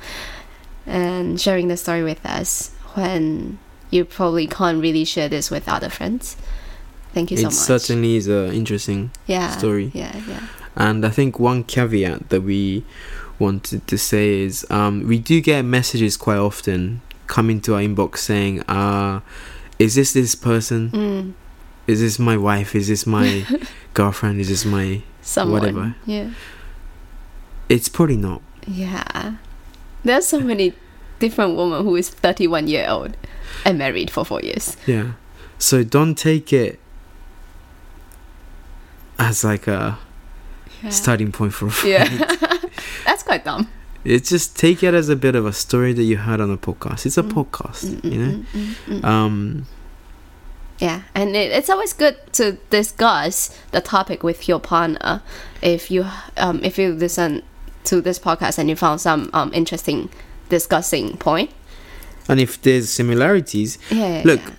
and 0.90 1.40
sharing 1.40 1.68
the 1.68 1.78
story 1.78 2.04
with 2.04 2.26
us 2.26 2.72
when 2.96 3.60
you 3.92 4.06
probably 4.06 4.48
can't 4.48 4.82
really 4.82 5.06
share 5.06 5.30
this 5.30 5.50
with 5.50 5.68
other 5.70 5.90
friends. 5.90 6.36
Thank 7.14 7.32
you 7.32 7.38
so 7.38 7.42
it 7.42 7.46
much. 7.46 7.54
certainly 7.54 8.16
is 8.16 8.28
an 8.28 8.54
interesting 8.54 9.12
yeah, 9.26 9.50
story. 9.52 9.92
Yeah, 9.94 10.16
yeah. 10.28 10.48
And 10.76 11.06
I 11.06 11.10
think 11.10 11.40
one 11.40 11.64
caveat 11.64 12.30
that 12.30 12.42
we 12.42 12.84
wanted 13.40 13.88
to 13.88 13.98
say 13.98 14.42
is 14.42 14.66
um, 14.70 15.08
we 15.08 15.18
do 15.20 15.42
get 15.42 15.64
messages 15.64 16.18
quite 16.18 16.38
often 16.38 17.02
coming 17.28 17.62
to 17.62 17.76
our 17.76 17.82
inbox 17.82 18.18
saying, 18.18 18.62
uh, 18.64 19.22
"Is 19.80 19.96
this 19.96 20.14
this 20.14 20.36
person? 20.36 20.90
Mm, 20.92 21.34
Is 21.88 22.02
this 22.02 22.20
my 22.20 22.38
wife? 22.38 22.76
Is 22.76 22.88
this 22.88 23.08
my 23.08 23.46
girlfriend? 23.94 24.40
Is 24.40 24.50
this 24.50 24.66
my?" 24.66 25.02
someone. 25.22 25.62
Whatever. 25.62 25.96
Yeah. 26.06 26.30
It's 27.68 27.90
probably 27.90 28.18
not. 28.18 28.42
Yeah. 28.68 29.36
There's 30.04 30.28
so 30.28 30.40
many 30.40 30.74
different 31.20 31.58
women 31.58 31.84
who 31.84 31.96
is 31.96 32.10
31 32.10 32.68
year 32.68 32.88
old 32.90 33.18
and 33.66 33.78
married 33.78 34.10
for 34.12 34.24
four 34.26 34.42
years. 34.42 34.78
Yeah. 34.88 35.12
So 35.58 35.84
don't 35.84 36.16
take 36.16 36.54
it 36.54 36.80
as 39.18 39.44
like 39.44 39.68
a 39.68 39.98
Yeah. 40.84 40.90
starting 40.92 41.32
point 41.32 41.54
for 41.54 41.68
a 41.68 41.72
fight. 41.72 41.90
yeah. 41.90 42.36
That's 43.06 43.24
quite 43.24 43.44
dumb. 43.44 43.68
It's 44.06 44.30
just 44.30 44.58
take 44.58 44.82
it 44.82 44.94
as 44.94 45.10
a 45.10 45.16
bit 45.16 45.36
of 45.36 45.46
a 45.46 45.52
story 45.52 45.92
that 45.94 46.04
you 46.04 46.16
heard 46.18 46.40
on 46.40 46.50
a 46.52 46.58
podcast. 46.58 47.06
It's 47.06 47.18
a 47.18 47.24
Mm. 47.24 47.32
podcast, 47.34 47.84
Mm, 48.02 48.12
you 48.14 48.18
know. 48.20 48.32
mm, 48.32 48.46
mm, 48.54 48.76
mm, 48.88 49.02
mm. 49.02 49.06
Um, 49.06 49.66
Yeah, 50.80 51.02
and 51.14 51.36
it, 51.36 51.52
it's 51.52 51.70
always 51.70 51.92
good 51.92 52.16
to 52.34 52.54
discuss 52.70 53.50
the 53.72 53.82
topic 53.82 54.24
with 54.24 54.48
your 54.48 54.62
partner. 54.62 55.22
If 55.62 55.92
you 55.92 56.06
um 56.38 56.62
if 56.64 56.78
you 56.80 56.94
listen 56.94 57.44
to 57.90 58.02
this 58.02 58.20
podcast 58.20 58.58
and 58.60 58.70
you 58.70 58.76
found 58.76 59.02
some 59.02 59.30
um 59.34 59.52
interesting 59.54 60.10
discussing 60.50 61.18
point, 61.18 61.50
and 62.28 62.40
if 62.40 62.62
there's 62.62 62.90
similarities, 62.90 63.78
yeah, 63.92 64.22
Look, 64.26 64.42
yeah. 64.42 64.52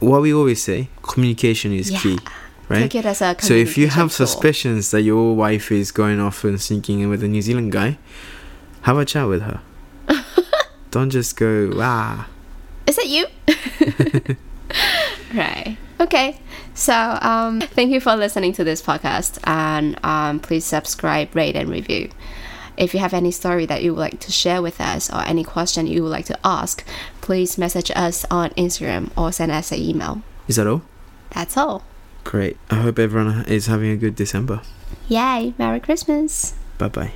what 0.00 0.22
we 0.22 0.32
always 0.34 0.62
say, 0.62 0.88
communication 1.02 1.72
is 1.72 1.90
Yeah. 1.90 1.98
key, 2.00 2.18
right? 2.68 2.82
take 2.90 2.94
it 3.00 3.06
as 3.06 3.22
a 3.22 3.34
So 3.40 3.54
if 3.54 3.76
you 3.78 3.88
have 3.88 4.10
tool. 4.14 4.26
suspicions 4.26 4.90
that 4.92 5.02
your 5.02 5.34
wife 5.34 5.72
is 5.72 5.90
going 5.92 6.20
off 6.20 6.44
and 6.44 6.60
sneaking 6.60 7.00
in 7.00 7.08
with 7.10 7.22
a 7.24 7.28
New 7.28 7.42
Zealand 7.42 7.72
guy, 7.72 7.98
have 8.82 8.98
a 8.98 9.04
chat 9.04 9.26
with 9.28 9.42
her. 9.42 9.60
Don't 10.92 11.10
just 11.10 11.36
go 11.36 11.70
ah. 11.82 12.28
Is 12.86 12.98
it 12.98 13.08
you? 13.10 13.26
right. 15.34 15.76
Okay. 16.00 16.38
So, 16.74 16.92
um, 17.20 17.60
thank 17.60 17.90
you 17.90 18.00
for 18.00 18.14
listening 18.16 18.52
to 18.54 18.64
this 18.64 18.82
podcast, 18.82 19.38
and 19.44 19.98
um, 20.04 20.40
please 20.40 20.64
subscribe, 20.64 21.34
rate, 21.34 21.56
and 21.56 21.68
review. 21.70 22.10
If 22.76 22.92
you 22.94 23.00
have 23.00 23.14
any 23.14 23.30
story 23.30 23.66
that 23.66 23.82
you 23.82 23.94
would 23.94 24.00
like 24.00 24.20
to 24.20 24.32
share 24.32 24.60
with 24.60 24.80
us, 24.80 25.10
or 25.10 25.22
any 25.22 25.44
question 25.44 25.86
you 25.86 26.02
would 26.02 26.10
like 26.10 26.26
to 26.26 26.38
ask, 26.44 26.84
please 27.20 27.58
message 27.58 27.90
us 27.96 28.24
on 28.30 28.50
Instagram 28.50 29.10
or 29.16 29.32
send 29.32 29.52
us 29.52 29.72
an 29.72 29.78
email. 29.78 30.22
Is 30.48 30.56
that 30.56 30.66
all? 30.66 30.82
That's 31.30 31.56
all. 31.56 31.84
Great. 32.24 32.56
I 32.70 32.76
hope 32.76 32.98
everyone 32.98 33.44
is 33.46 33.66
having 33.66 33.90
a 33.90 33.96
good 33.96 34.16
December. 34.16 34.60
Yay! 35.08 35.54
Merry 35.58 35.80
Christmas! 35.80 36.54
Bye 36.78 36.88
bye. 36.88 37.12